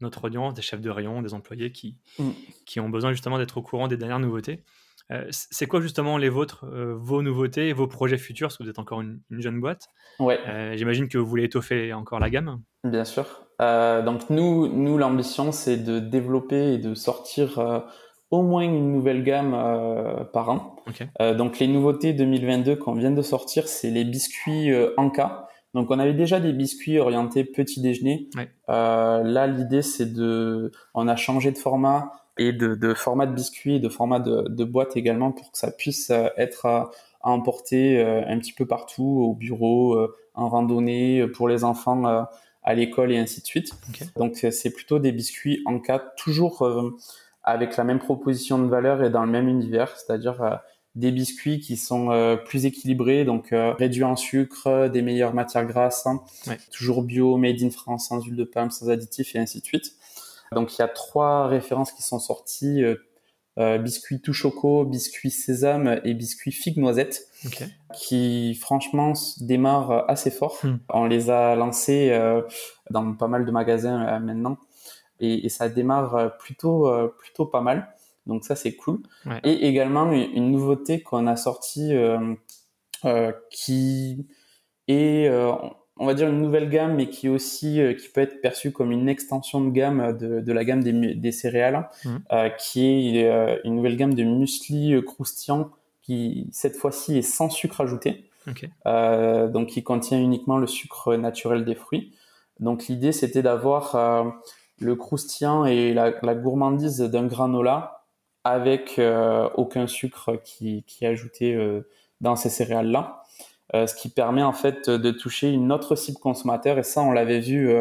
notre 0.00 0.24
audience, 0.24 0.54
des 0.54 0.62
chefs 0.62 0.80
de 0.80 0.90
rayon, 0.90 1.20
des 1.20 1.34
employés 1.34 1.70
qui, 1.70 1.98
mm. 2.18 2.30
qui 2.64 2.80
ont 2.80 2.88
besoin 2.88 3.12
justement 3.12 3.38
d'être 3.38 3.58
au 3.58 3.62
courant 3.62 3.88
des 3.88 3.98
dernières 3.98 4.18
nouveautés. 4.18 4.62
Euh, 5.12 5.24
c'est 5.30 5.66
quoi 5.66 5.80
justement 5.80 6.18
les 6.18 6.28
vôtres, 6.28 6.64
euh, 6.66 6.94
vos 6.96 7.22
nouveautés, 7.22 7.72
vos 7.72 7.86
projets 7.86 8.18
futurs, 8.18 8.48
parce 8.48 8.58
que 8.58 8.64
vous 8.64 8.70
êtes 8.70 8.78
encore 8.78 9.00
une, 9.00 9.20
jeune 9.30 9.60
boîte? 9.60 9.88
Ouais. 10.18 10.38
J'imagine 10.76 11.08
que 11.08 11.18
vous 11.18 11.26
voulez 11.26 11.44
étoffer 11.44 11.92
encore 11.92 12.20
la 12.20 12.30
gamme. 12.30 12.60
Bien 12.84 13.04
sûr. 13.04 13.26
donc 13.58 14.30
nous, 14.30 14.68
nous 14.68 14.98
l'ambition, 14.98 15.52
c'est 15.52 15.78
de 15.78 15.98
développer 15.98 16.74
et 16.74 16.78
de 16.78 16.94
sortir 16.94 17.58
au 18.30 18.42
moins 18.42 18.62
une 18.62 18.92
nouvelle 18.92 19.22
gamme 19.22 19.54
euh, 19.54 20.24
par 20.24 20.48
an. 20.50 20.76
Euh, 21.20 21.34
donc 21.34 21.58
les 21.58 21.66
nouveautés 21.66 22.12
2022 22.12 22.76
qu'on 22.76 22.94
vient 22.94 23.10
de 23.10 23.22
sortir, 23.22 23.68
c'est 23.68 23.90
les 23.90 24.04
biscuits 24.04 24.70
euh, 24.70 24.94
Anka. 24.96 25.48
Donc 25.74 25.90
on 25.90 25.98
avait 25.98 26.14
déjà 26.14 26.40
des 26.40 26.52
biscuits 26.52 26.98
orientés 26.98 27.44
petit 27.44 27.80
déjeuner. 27.80 28.28
là 28.68 29.46
l'idée 29.46 29.82
c'est 29.82 30.12
de, 30.12 30.72
on 30.94 31.06
a 31.06 31.16
changé 31.16 31.52
de 31.52 31.58
format 31.58 32.10
et 32.40 32.52
de, 32.52 32.94
format 32.94 33.26
de 33.26 33.34
biscuits, 33.34 33.80
de 33.80 33.88
format 33.88 34.18
de, 34.18 34.64
boîte 34.64 34.96
également 34.96 35.30
pour 35.30 35.52
que 35.52 35.58
ça 35.58 35.70
puisse 35.70 36.10
être 36.36 36.66
à, 36.66 36.90
emporter 37.22 38.02
un 38.02 38.38
petit 38.38 38.54
peu 38.54 38.66
partout, 38.66 39.26
au 39.28 39.34
bureau, 39.34 40.08
en 40.34 40.48
randonnée, 40.48 41.26
pour 41.28 41.48
les 41.48 41.64
enfants 41.64 42.26
à 42.62 42.74
l'école 42.74 43.12
et 43.12 43.18
ainsi 43.18 43.42
de 43.42 43.46
suite. 43.46 43.72
Donc 44.16 44.38
c'est 44.50 44.70
plutôt 44.70 44.98
des 44.98 45.12
biscuits 45.12 45.62
Anka, 45.66 45.98
toujours 46.16 46.64
avec 47.42 47.76
la 47.76 47.84
même 47.84 47.98
proposition 47.98 48.58
de 48.58 48.68
valeur 48.68 49.02
et 49.02 49.10
dans 49.10 49.24
le 49.24 49.30
même 49.30 49.48
univers, 49.48 49.96
c'est-à-dire 49.96 50.42
euh, 50.42 50.56
des 50.94 51.10
biscuits 51.10 51.60
qui 51.60 51.76
sont 51.76 52.10
euh, 52.10 52.36
plus 52.36 52.66
équilibrés, 52.66 53.24
donc 53.24 53.52
euh, 53.52 53.72
réduits 53.74 54.04
en 54.04 54.16
sucre, 54.16 54.88
des 54.88 55.02
meilleures 55.02 55.34
matières 55.34 55.64
grasses, 55.64 56.06
hein. 56.06 56.20
toujours 56.70 57.02
bio, 57.02 57.36
made 57.36 57.62
in 57.62 57.70
France, 57.70 58.08
sans 58.08 58.22
huile 58.22 58.36
de 58.36 58.44
palme, 58.44 58.70
sans 58.70 58.90
additifs 58.90 59.34
et 59.34 59.38
ainsi 59.38 59.60
de 59.60 59.64
suite. 59.64 59.94
Donc 60.54 60.76
il 60.76 60.80
y 60.80 60.82
a 60.82 60.88
trois 60.88 61.46
références 61.46 61.92
qui 61.92 62.02
sont 62.02 62.18
sorties 62.18 62.82
biscuits 63.56 64.22
tout 64.22 64.32
choco, 64.32 64.84
biscuits 64.84 65.30
sésame 65.30 66.00
et 66.04 66.14
biscuits 66.14 66.52
figue 66.52 66.78
noisette, 66.78 67.28
qui 67.94 68.54
franchement 68.54 69.12
démarrent 69.40 70.04
assez 70.08 70.30
fort. 70.30 70.58
Hmm. 70.62 70.76
On 70.88 71.04
les 71.04 71.30
a 71.30 71.54
lancés 71.56 72.10
dans 72.90 73.14
pas 73.14 73.28
mal 73.28 73.44
de 73.44 73.50
magasins 73.50 74.18
maintenant 74.20 74.58
et, 75.20 75.48
ça 75.48 75.68
démarre 75.68 76.14
euh, 76.16 76.28
plutôt, 76.28 76.88
euh, 76.88 77.08
plutôt 77.18 77.46
pas 77.46 77.60
mal. 77.60 77.94
Donc 78.26 78.44
ça, 78.44 78.56
c'est 78.56 78.74
cool. 78.76 79.00
Et 79.44 79.66
également, 79.66 80.10
une, 80.12 80.50
nouveauté 80.50 81.02
qu'on 81.02 81.26
a 81.26 81.36
sortie 81.36 81.94
euh, 81.94 83.32
qui 83.50 84.26
est, 84.88 85.28
on 86.00 86.06
va 86.06 86.14
dire, 86.14 86.28
une 86.28 86.40
nouvelle 86.40 86.68
gamme, 86.68 86.96
mais 86.96 87.08
qui 87.08 87.28
aussi 87.28 87.80
qui 87.98 88.08
peut 88.08 88.22
être 88.22 88.40
perçue 88.40 88.72
comme 88.72 88.90
une 88.90 89.08
extension 89.08 89.60
de 89.60 89.70
gamme 89.70 90.16
de, 90.16 90.40
de 90.40 90.52
la 90.52 90.64
gamme 90.64 90.82
des, 90.82 90.92
des 91.14 91.32
céréales, 91.32 91.88
mmh. 92.04 92.16
qui 92.58 93.18
est 93.18 93.60
une 93.64 93.76
nouvelle 93.76 93.96
gamme 93.96 94.14
de 94.14 94.24
muesli 94.24 94.94
croustillant 95.04 95.70
qui, 96.02 96.48
cette 96.52 96.76
fois-ci, 96.76 97.18
est 97.18 97.22
sans 97.22 97.50
sucre 97.50 97.82
ajouté. 97.82 98.24
donc 98.86 99.68
qui 99.68 99.82
contient 99.84 100.18
uniquement 100.18 100.58
le 100.58 100.66
sucre 100.66 101.14
naturel 101.16 101.64
des 101.64 101.74
fruits. 101.74 102.12
Donc 102.58 102.88
l'idée, 102.88 103.12
c'était 103.12 103.42
d'avoir 103.42 103.94
le 104.80 104.96
croustillant 104.96 105.64
et 105.66 105.92
la, 105.92 106.34
gourmandise 106.34 106.98
d'un 106.98 107.26
granola 107.26 108.04
avec 108.44 108.98
euh, 108.98 109.48
aucun 109.54 109.86
sucre 109.86 110.40
qui, 110.42 110.84
est 111.02 111.06
ajouté 111.06 111.54
euh, 111.54 111.86
dans 112.20 112.36
ces 112.36 112.48
céréales-là. 112.48 113.19
Euh, 113.19 113.19
ce 113.72 113.94
qui 113.94 114.08
permet 114.08 114.42
en 114.42 114.52
fait 114.52 114.90
de 114.90 115.10
toucher 115.10 115.48
une 115.50 115.70
autre 115.70 115.94
cible 115.94 116.18
consommateur 116.18 116.78
et 116.78 116.82
ça 116.82 117.02
on 117.02 117.12
l'avait 117.12 117.38
vu 117.38 117.72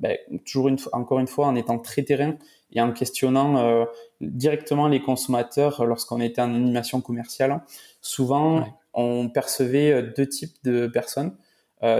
ben, 0.00 0.16
toujours 0.46 0.68
une, 0.68 0.78
encore 0.92 1.18
une 1.18 1.26
fois 1.26 1.46
en 1.46 1.54
étant 1.54 1.78
très 1.78 2.02
terrain 2.02 2.36
et 2.72 2.80
en 2.80 2.90
questionnant 2.92 3.86
directement 4.20 4.88
les 4.88 5.02
consommateurs 5.02 5.84
lorsqu'on 5.84 6.20
était 6.22 6.40
en 6.40 6.54
animation 6.54 7.02
commerciale. 7.02 7.60
Souvent 8.00 8.66
on 8.94 9.28
percevait 9.28 10.02
deux 10.16 10.26
types 10.26 10.56
de 10.64 10.86
personnes. 10.86 11.36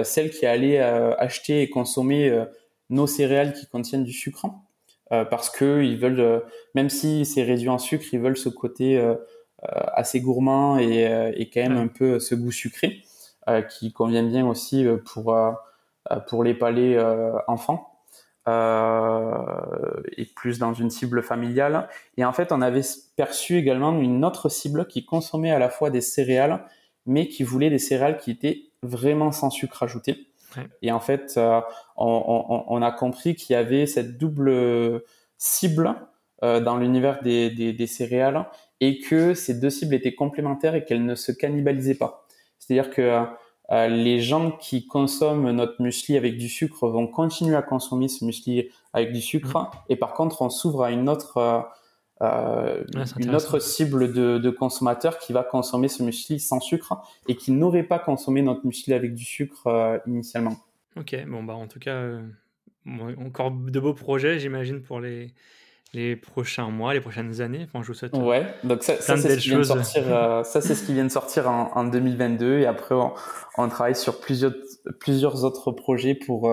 celles 0.03 0.31
qui 0.31 0.47
allaient 0.47 0.81
acheter 0.81 1.61
et 1.61 1.69
consommer 1.69 2.47
nos 2.91 3.07
céréales 3.07 3.53
qui 3.53 3.67
contiennent 3.67 4.05
du 4.05 4.13
sucre 4.13 4.47
euh, 5.13 5.25
parce 5.25 5.51
que 5.51 5.83
ils 5.83 5.99
veulent, 5.99 6.21
euh, 6.21 6.41
même 6.75 6.91
si 6.91 7.25
c'est 7.25 7.43
réduit 7.43 7.69
en 7.69 7.79
sucre, 7.79 8.05
ils 8.13 8.19
veulent 8.19 8.37
ce 8.37 8.49
côté 8.49 8.99
euh, 8.99 9.15
assez 9.63 10.21
gourmand 10.21 10.79
et, 10.79 11.33
et, 11.37 11.51
quand 11.51 11.63
même 11.63 11.77
un 11.77 11.89
peu 11.89 12.21
ce 12.21 12.35
goût 12.35 12.53
sucré 12.53 13.03
qui 13.69 13.93
convient 13.93 14.25
bien 14.25 14.47
aussi 14.47 14.87
pour 15.05 15.37
pour 16.27 16.45
les 16.45 16.55
palais 16.55 16.99
enfants. 17.47 18.01
et 18.47 20.25
plus 20.35 20.59
dans 20.59 20.73
une 20.73 20.91
cible 20.91 21.23
familiale. 21.23 21.89
Et 22.17 22.25
en 22.25 22.33
fait, 22.33 22.53
on 22.53 22.63
avait 22.63 22.83
perçu 23.17 23.57
également 23.57 23.93
une 23.99 24.25
autre 24.25 24.49
cible 24.49 24.87
qui 24.87 25.05
consommait 25.05 25.53
à 25.53 25.59
la 25.59 25.69
fois 25.69 25.91
des 25.91 26.01
céréales, 26.01 26.65
mais 27.07 27.29
qui 27.29 27.43
voulait 27.43 27.71
des 27.71 27.79
céréales 27.79 28.19
qui 28.19 28.31
étaient 28.31 28.63
vraiment 28.83 29.33
sans 29.33 29.51
sucre 29.51 29.83
ajouté. 29.83 30.29
Et 30.83 30.93
en 30.93 31.01
fait, 31.01 31.35
euh, 31.37 31.61
on, 31.97 32.83
a 32.83 32.93
compris 32.93 33.35
qu'il 33.35 33.55
y 33.55 33.57
avait 33.57 33.87
cette 33.87 34.19
double 34.19 35.03
cible 35.39 35.95
euh, 36.43 36.61
dans 36.61 36.77
l'univers 36.77 37.23
des, 37.23 37.87
céréales 37.87 38.47
et 38.81 39.01
que 39.01 39.35
ces 39.35 39.55
deux 39.55 39.71
cibles 39.71 39.95
étaient 39.95 40.15
complémentaires 40.15 40.75
et 40.75 40.85
qu'elles 40.85 41.05
ne 41.05 41.15
se 41.15 41.33
cannibalisaient 41.33 41.95
pas. 41.95 42.26
C'est-à-dire 42.67 42.91
que 42.91 43.25
euh, 43.71 43.89
les 43.89 44.21
gens 44.21 44.51
qui 44.53 44.87
consomment 44.87 45.51
notre 45.51 45.81
muesli 45.81 46.17
avec 46.17 46.37
du 46.37 46.49
sucre 46.49 46.89
vont 46.89 47.07
continuer 47.07 47.57
à 47.57 47.63
consommer 47.63 48.09
ce 48.09 48.25
muesli 48.25 48.71
avec 48.93 49.13
du 49.13 49.21
sucre 49.21 49.59
mmh. 49.59 49.71
et 49.89 49.97
par 49.97 50.15
contre 50.15 50.43
on 50.43 50.51
s'ouvre 50.51 50.85
à 50.85 50.91
une 50.91 51.09
autre 51.09 51.67
euh, 52.23 52.83
une 53.19 53.35
autre 53.35 53.59
cible 53.59 54.11
de, 54.11 54.39
de, 54.39 54.51
consommateur 54.51 55.19
qui 55.19 55.35
va 55.35 55.43
consommer 55.43 55.89
ce 55.89 56.03
muesli 56.03 56.41
sans 56.41 56.61
sucre 56.61 57.03
et 57.29 57.37
qui 57.37 57.53
n'aurait 57.53 57.83
pas 57.83 57.99
consommé 57.99 58.41
notre 58.41 58.65
muesli 58.65 58.95
avec 58.95 59.15
du 59.15 59.25
sucre 59.25 59.67
euh, 59.67 59.99
initialement. 60.07 60.57
Ok, 60.97 61.15
bon 61.27 61.45
bah 61.45 61.53
en 61.53 61.67
tout 61.67 61.79
cas, 61.79 61.95
euh, 61.95 62.23
encore 63.19 63.51
de 63.51 63.79
beaux 63.79 63.93
projets 63.93 64.39
j'imagine 64.39 64.81
pour 64.81 65.01
les, 65.01 65.35
les 65.93 66.17
prochains 66.17 66.69
mois, 66.71 66.95
les 66.95 67.01
prochaines 67.01 67.41
années. 67.41 67.65
Enfin, 67.65 67.83
je 67.83 67.89
vous 67.89 67.95
souhaite. 67.95 68.15
Ouais, 68.17 68.47
donc 68.65 68.83
ça, 68.83 69.01
ça 69.01 69.17
c'est 69.17 69.37
ce, 69.37 69.39
qui 69.39 69.49
vient 69.51 69.59
de 69.59 69.65
sortir, 69.65 70.05
ça, 70.45 70.61
c'est 70.61 70.75
ce 70.75 70.85
qui 70.85 70.93
vient 70.93 71.05
de 71.05 71.11
sortir 71.11 71.49
en, 71.49 71.73
en 71.75 71.85
2022 71.85 72.59
et 72.59 72.67
après 72.67 72.95
on, 72.95 73.15
on, 73.57 73.69
travaille 73.69 73.97
sur 73.97 74.21
plusieurs, 74.21 74.53
plusieurs 75.01 75.45
autres 75.45 75.73
projets 75.73 76.15
pour, 76.15 76.51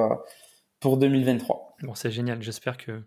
pour 0.79 0.97
2023. 0.97 1.75
Bon, 1.83 1.95
c'est 1.95 2.11
génial, 2.11 2.41
j'espère 2.41 2.77
que 2.77 3.01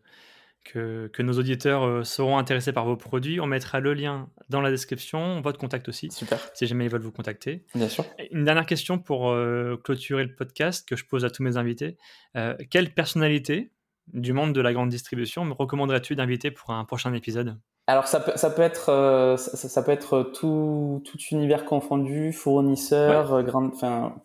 que, 0.73 1.23
nos 1.23 1.39
auditeurs 1.39 1.85
euh, 1.85 2.05
seront 2.05 2.39
intéressés 2.39 2.73
par 2.73 2.85
vos 2.85 2.97
produits. 2.97 3.41
On 3.41 3.47
mettra 3.47 3.81
le 3.81 3.95
lien 3.95 4.29
dans 4.49 4.61
la 4.61 4.71
description, 4.71 5.41
votre 5.41 5.59
contact 5.59 5.89
aussi. 5.89 6.11
Super. 6.11 6.39
Si 6.55 6.67
jamais 6.67 6.85
ils 6.85 6.91
veulent 6.91 7.03
vous 7.03 7.12
contacter. 7.12 7.65
Bien 7.75 7.89
sûr. 7.89 8.05
Une 8.31 8.45
dernière 8.45 8.67
question 8.67 8.99
pour 8.99 9.31
euh, 9.31 9.77
clôturer 9.83 10.25
le 10.25 10.35
podcast 10.35 10.87
que 10.89 10.97
je 10.97 11.05
pose 11.05 11.25
à 11.25 11.31
tous 11.31 11.43
mes 11.43 11.57
invités. 11.57 11.97
Euh, 12.37 12.55
quelle 12.71 12.93
personnalité 12.93 13.71
du 14.12 14.33
monde 14.33 14.53
de 14.53 14.61
la 14.61 14.73
grande 14.73 14.88
distribution 14.88 15.45
me 15.45 15.53
recommanderais-tu 15.53 16.16
d'inviter 16.16 16.51
pour 16.51 16.71
un 16.71 16.85
prochain 16.85 17.12
épisode? 17.14 17.57
Alors 17.87 18.07
ça 18.07 18.21
peut, 18.21 18.33
ça 18.35 18.51
peut 18.51 18.62
être 18.62 19.37
ça, 19.38 19.83
peut 19.83 19.92
être 19.92 20.33
tout, 20.35 21.03
tout 21.05 21.19
univers 21.31 21.64
confondu, 21.64 22.33
fournisseur, 22.33 23.45
grande, 23.45 23.71
enfin 23.75 24.16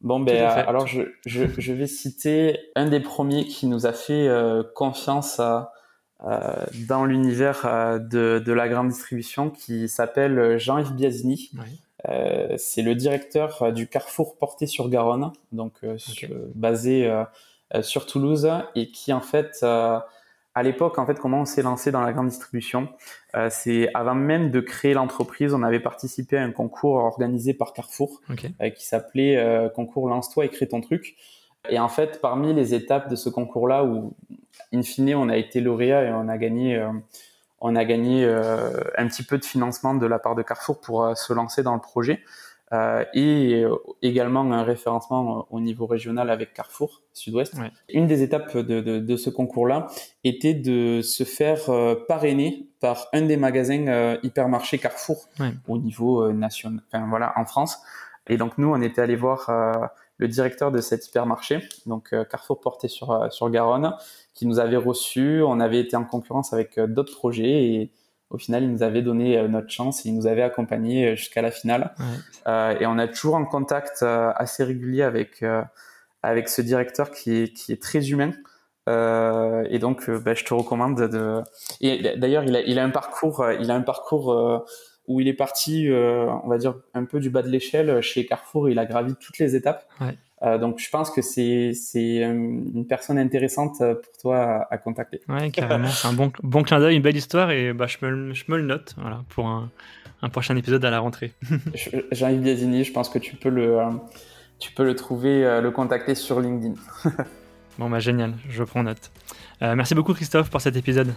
bon 0.00 0.20
ben 0.20 0.42
alors 0.42 0.86
je, 0.86 1.02
je, 1.26 1.44
je, 1.58 1.72
vais 1.74 1.86
citer 1.86 2.58
un 2.74 2.88
des 2.88 3.00
premiers 3.00 3.44
qui 3.44 3.66
nous 3.66 3.84
a 3.84 3.92
fait 3.92 4.26
confiance 4.74 5.38
à, 5.38 5.72
euh, 6.24 6.66
dans 6.86 7.06
l'univers 7.06 7.64
euh, 7.64 7.98
de, 7.98 8.42
de, 8.44 8.52
la 8.52 8.68
grande 8.68 8.88
distribution 8.88 9.48
qui 9.48 9.88
s'appelle 9.88 10.58
Jean-Yves 10.58 10.92
Biazini, 10.92 11.50
c'est 12.56 12.82
le 12.82 12.94
directeur 12.94 13.72
du 13.72 13.86
Carrefour 13.86 14.36
Porté 14.36 14.66
sur 14.66 14.88
Garonne, 14.88 15.32
donc 15.52 15.80
basé 16.54 17.10
sur 17.82 18.06
Toulouse, 18.06 18.50
et 18.74 18.90
qui 18.90 19.12
en 19.12 19.20
fait 19.20 19.64
à 20.54 20.62
l'époque, 20.64 20.98
en 20.98 21.06
fait, 21.06 21.18
comment 21.18 21.42
on 21.42 21.44
s'est 21.44 21.62
lancé 21.62 21.92
dans 21.92 22.00
la 22.00 22.12
grande 22.12 22.28
distribution 22.28 22.88
euh, 23.36 23.48
C'est 23.50 23.88
avant 23.94 24.16
même 24.16 24.50
de 24.50 24.60
créer 24.60 24.94
l'entreprise, 24.94 25.54
on 25.54 25.62
avait 25.62 25.80
participé 25.80 26.36
à 26.36 26.42
un 26.42 26.50
concours 26.50 26.96
organisé 26.96 27.54
par 27.54 27.72
Carrefour 27.72 28.20
euh, 28.30 28.70
qui 28.70 28.84
s'appelait 28.84 29.36
euh, 29.36 29.68
concours 29.68 30.08
Lance-toi 30.08 30.46
et 30.46 30.48
crée 30.48 30.66
ton 30.66 30.80
truc. 30.80 31.16
Et 31.68 31.78
en 31.78 31.88
fait, 31.88 32.20
parmi 32.20 32.52
les 32.52 32.74
étapes 32.74 33.08
de 33.08 33.16
ce 33.16 33.28
concours-là, 33.28 33.84
où 33.84 34.14
in 34.72 34.82
fine 34.82 35.14
on 35.14 35.28
a 35.28 35.36
été 35.36 35.60
lauréat 35.60 36.04
et 36.04 36.12
on 36.12 36.28
a 36.28 36.38
gagné, 36.38 36.82
on 37.60 37.76
a 37.76 37.84
gagné 37.84 38.24
un 38.24 39.06
petit 39.06 39.22
peu 39.22 39.36
de 39.36 39.44
financement 39.44 39.92
de 39.92 40.06
la 40.06 40.18
part 40.18 40.34
de 40.34 40.42
Carrefour 40.42 40.80
pour 40.80 41.16
se 41.16 41.34
lancer 41.34 41.62
dans 41.62 41.74
le 41.74 41.80
projet. 41.80 42.20
Euh, 42.72 43.04
et 43.14 43.64
euh, 43.64 43.74
également 44.00 44.42
un 44.52 44.62
référencement 44.62 45.46
au 45.50 45.58
niveau 45.58 45.86
régional 45.86 46.30
avec 46.30 46.54
Carrefour 46.54 47.02
Sud-Ouest. 47.12 47.54
Une 47.88 48.06
des 48.06 48.22
étapes 48.22 48.56
de, 48.56 48.80
de, 48.80 49.00
de 49.00 49.16
ce 49.16 49.28
concours-là 49.28 49.88
était 50.22 50.54
de 50.54 51.02
se 51.02 51.24
faire 51.24 51.68
euh, 51.68 51.96
parrainer 52.06 52.68
par 52.78 53.08
un 53.12 53.22
des 53.22 53.36
magasins 53.36 54.16
hypermarché 54.22 54.78
Carrefour 54.78 55.28
au 55.68 55.78
niveau 55.78 56.32
national, 56.32 56.80
enfin 56.86 57.06
voilà, 57.08 57.32
en 57.36 57.44
France. 57.44 57.78
Et 58.28 58.36
donc 58.36 58.56
nous, 58.56 58.68
on 58.72 58.80
était 58.80 59.02
allé 59.02 59.16
voir 59.16 59.50
le 60.16 60.28
directeur 60.28 60.72
de 60.72 60.80
cet 60.80 61.06
hypermarché, 61.06 61.60
donc 61.84 62.14
Carrefour 62.30 62.60
porté 62.60 62.88
sur 62.88 63.30
sur 63.30 63.50
Garonne, 63.50 63.94
qui 64.32 64.46
nous 64.46 64.60
avait 64.60 64.78
reçus. 64.78 65.42
On 65.42 65.60
avait 65.60 65.80
été 65.80 65.94
en 65.94 66.04
concurrence 66.04 66.54
avec 66.54 66.80
d'autres 66.80 67.14
projets 67.14 67.64
et 67.64 67.90
au 68.30 68.38
final, 68.38 68.62
il 68.62 68.70
nous 68.70 68.82
avait 68.82 69.02
donné 69.02 69.36
euh, 69.36 69.48
notre 69.48 69.70
chance 69.70 70.06
et 70.06 70.08
il 70.08 70.14
nous 70.14 70.26
avait 70.26 70.42
accompagnés 70.42 71.08
euh, 71.08 71.16
jusqu'à 71.16 71.42
la 71.42 71.50
finale. 71.50 71.92
Euh, 72.46 72.78
et 72.78 72.86
on 72.86 72.96
a 72.98 73.08
toujours 73.08 73.36
un 73.36 73.44
contact 73.44 74.02
assez 74.02 74.64
régulier 74.64 75.02
avec 75.02 75.44
avec 76.22 76.48
ce 76.48 76.62
directeur 76.62 77.10
qui 77.10 77.32
est 77.32 77.52
qui 77.52 77.72
est 77.72 77.82
très 77.82 78.10
humain. 78.10 78.32
et 78.86 79.78
donc, 79.78 80.08
bah, 80.10 80.34
je 80.34 80.44
te 80.44 80.54
recommande 80.54 81.00
de. 81.08 81.42
Et 81.80 82.16
d'ailleurs, 82.16 82.44
il 82.44 82.56
a 82.56 82.60
il 82.60 82.78
a 82.78 82.84
un 82.84 82.90
parcours 82.90 83.44
il 83.60 83.70
a 83.70 83.74
un 83.74 83.82
parcours 83.82 84.64
où 85.06 85.20
il 85.20 85.28
est 85.28 85.34
parti, 85.34 85.88
on 85.90 86.48
va 86.48 86.58
dire 86.58 86.74
un 86.94 87.04
peu 87.04 87.20
du 87.20 87.30
bas 87.30 87.42
de 87.42 87.48
l'échelle 87.48 88.00
chez 88.00 88.26
Carrefour. 88.26 88.68
Il 88.68 88.78
a 88.78 88.86
gravi 88.86 89.14
toutes 89.16 89.38
les 89.38 89.54
étapes. 89.54 89.86
Ouais. 90.00 90.16
Euh, 90.42 90.56
donc 90.56 90.78
je 90.78 90.88
pense 90.88 91.10
que 91.10 91.20
c'est 91.20 91.72
c'est 91.74 92.22
une 92.22 92.86
personne 92.88 93.18
intéressante 93.18 93.78
pour 93.78 94.16
toi 94.20 94.66
à, 94.70 94.78
contacter. 94.78 95.20
Ouais, 95.28 95.50
carrément. 95.52 95.88
c'est 95.88 96.08
un 96.08 96.12
bon 96.12 96.32
bon 96.42 96.62
clin 96.62 96.80
d'œil, 96.80 96.96
une 96.96 97.02
belle 97.02 97.16
histoire 97.16 97.50
et 97.50 97.72
bah 97.72 97.86
je 97.86 98.04
me 98.04 98.32
je 98.32 98.44
me 98.48 98.56
le 98.56 98.64
note 98.64 98.94
voilà 98.96 99.22
pour 99.28 99.46
un, 99.46 99.70
un 100.22 100.28
prochain 100.30 100.56
épisode 100.56 100.84
à 100.84 100.90
la 100.90 101.00
rentrée. 101.00 101.32
Jean-Yves 102.12 102.40
Biasini, 102.40 102.84
je 102.84 102.92
pense 102.92 103.08
que 103.08 103.18
tu 103.18 103.36
peux 103.36 103.50
le 103.50 103.80
euh, 103.80 103.90
tu 104.58 104.72
peux 104.72 104.84
le 104.84 104.94
trouver, 104.94 105.44
euh, 105.44 105.60
le 105.60 105.70
contacter 105.70 106.14
sur 106.14 106.40
LinkedIn. 106.40 106.74
bon 107.78 107.90
bah 107.90 107.98
génial, 107.98 108.34
je 108.48 108.64
prends 108.64 108.82
note. 108.82 109.10
merci 109.60 109.94
beaucoup 109.94 110.14
Christophe 110.14 110.50
pour 110.50 110.60
cet 110.60 110.76
épisode. 110.76 111.12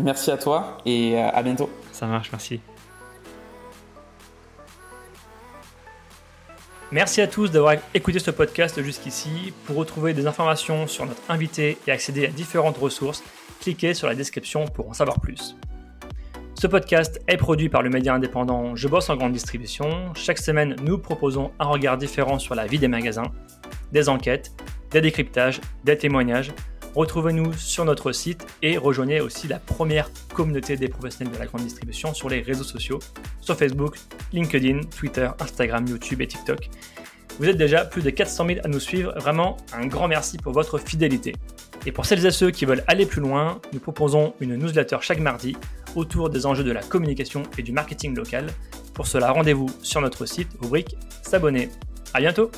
Merci 0.00 0.30
à 0.30 0.36
toi 0.36 0.78
et 0.86 1.18
à 1.18 1.42
bientôt. 1.42 1.68
Ça 1.90 2.06
marche, 2.06 2.30
merci. 2.30 2.60
Merci 6.90 7.20
à 7.20 7.26
tous 7.26 7.50
d'avoir 7.50 7.74
écouté 7.92 8.18
ce 8.18 8.30
podcast 8.30 8.82
jusqu'ici. 8.82 9.52
Pour 9.66 9.76
retrouver 9.76 10.14
des 10.14 10.26
informations 10.26 10.86
sur 10.86 11.04
notre 11.04 11.20
invité 11.28 11.76
et 11.86 11.90
accéder 11.90 12.24
à 12.24 12.30
différentes 12.30 12.78
ressources, 12.78 13.22
cliquez 13.60 13.92
sur 13.92 14.06
la 14.06 14.14
description 14.14 14.64
pour 14.64 14.88
en 14.88 14.94
savoir 14.94 15.20
plus. 15.20 15.54
Ce 16.54 16.66
podcast 16.66 17.20
est 17.28 17.36
produit 17.36 17.68
par 17.68 17.82
le 17.82 17.90
média 17.90 18.14
indépendant 18.14 18.74
Je 18.74 18.88
bosse 18.88 19.10
en 19.10 19.16
grande 19.16 19.34
distribution. 19.34 20.14
Chaque 20.14 20.38
semaine, 20.38 20.76
nous 20.82 20.96
proposons 20.96 21.50
un 21.58 21.66
regard 21.66 21.98
différent 21.98 22.38
sur 22.38 22.54
la 22.54 22.66
vie 22.66 22.78
des 22.78 22.88
magasins, 22.88 23.32
des 23.92 24.08
enquêtes, 24.08 24.52
des 24.90 25.02
décryptages, 25.02 25.60
des 25.84 25.98
témoignages 25.98 26.52
Retrouvez-nous 26.98 27.52
sur 27.52 27.84
notre 27.84 28.10
site 28.10 28.44
et 28.60 28.76
rejoignez 28.76 29.20
aussi 29.20 29.46
la 29.46 29.60
première 29.60 30.10
communauté 30.34 30.76
des 30.76 30.88
professionnels 30.88 31.32
de 31.32 31.38
la 31.38 31.46
grande 31.46 31.62
distribution 31.62 32.12
sur 32.12 32.28
les 32.28 32.40
réseaux 32.40 32.64
sociaux, 32.64 32.98
sur 33.40 33.56
Facebook, 33.56 33.94
LinkedIn, 34.32 34.80
Twitter, 34.98 35.30
Instagram, 35.38 35.86
YouTube 35.86 36.20
et 36.22 36.26
TikTok. 36.26 36.68
Vous 37.38 37.48
êtes 37.48 37.56
déjà 37.56 37.84
plus 37.84 38.02
de 38.02 38.10
400 38.10 38.46
000 38.48 38.60
à 38.64 38.68
nous 38.68 38.80
suivre, 38.80 39.14
vraiment 39.16 39.58
un 39.72 39.86
grand 39.86 40.08
merci 40.08 40.38
pour 40.38 40.52
votre 40.52 40.76
fidélité. 40.78 41.36
Et 41.86 41.92
pour 41.92 42.04
celles 42.04 42.26
et 42.26 42.32
ceux 42.32 42.50
qui 42.50 42.64
veulent 42.64 42.82
aller 42.88 43.06
plus 43.06 43.20
loin, 43.20 43.60
nous 43.72 43.78
proposons 43.78 44.34
une 44.40 44.56
newsletter 44.56 44.98
chaque 45.00 45.20
mardi 45.20 45.56
autour 45.94 46.30
des 46.30 46.46
enjeux 46.46 46.64
de 46.64 46.72
la 46.72 46.82
communication 46.82 47.44
et 47.58 47.62
du 47.62 47.70
marketing 47.70 48.16
local. 48.16 48.48
Pour 48.92 49.06
cela, 49.06 49.30
rendez-vous 49.30 49.70
sur 49.84 50.00
notre 50.00 50.26
site, 50.26 50.48
rubrique 50.60 50.96
S'abonner. 51.22 51.68
À 52.12 52.18
bientôt! 52.18 52.50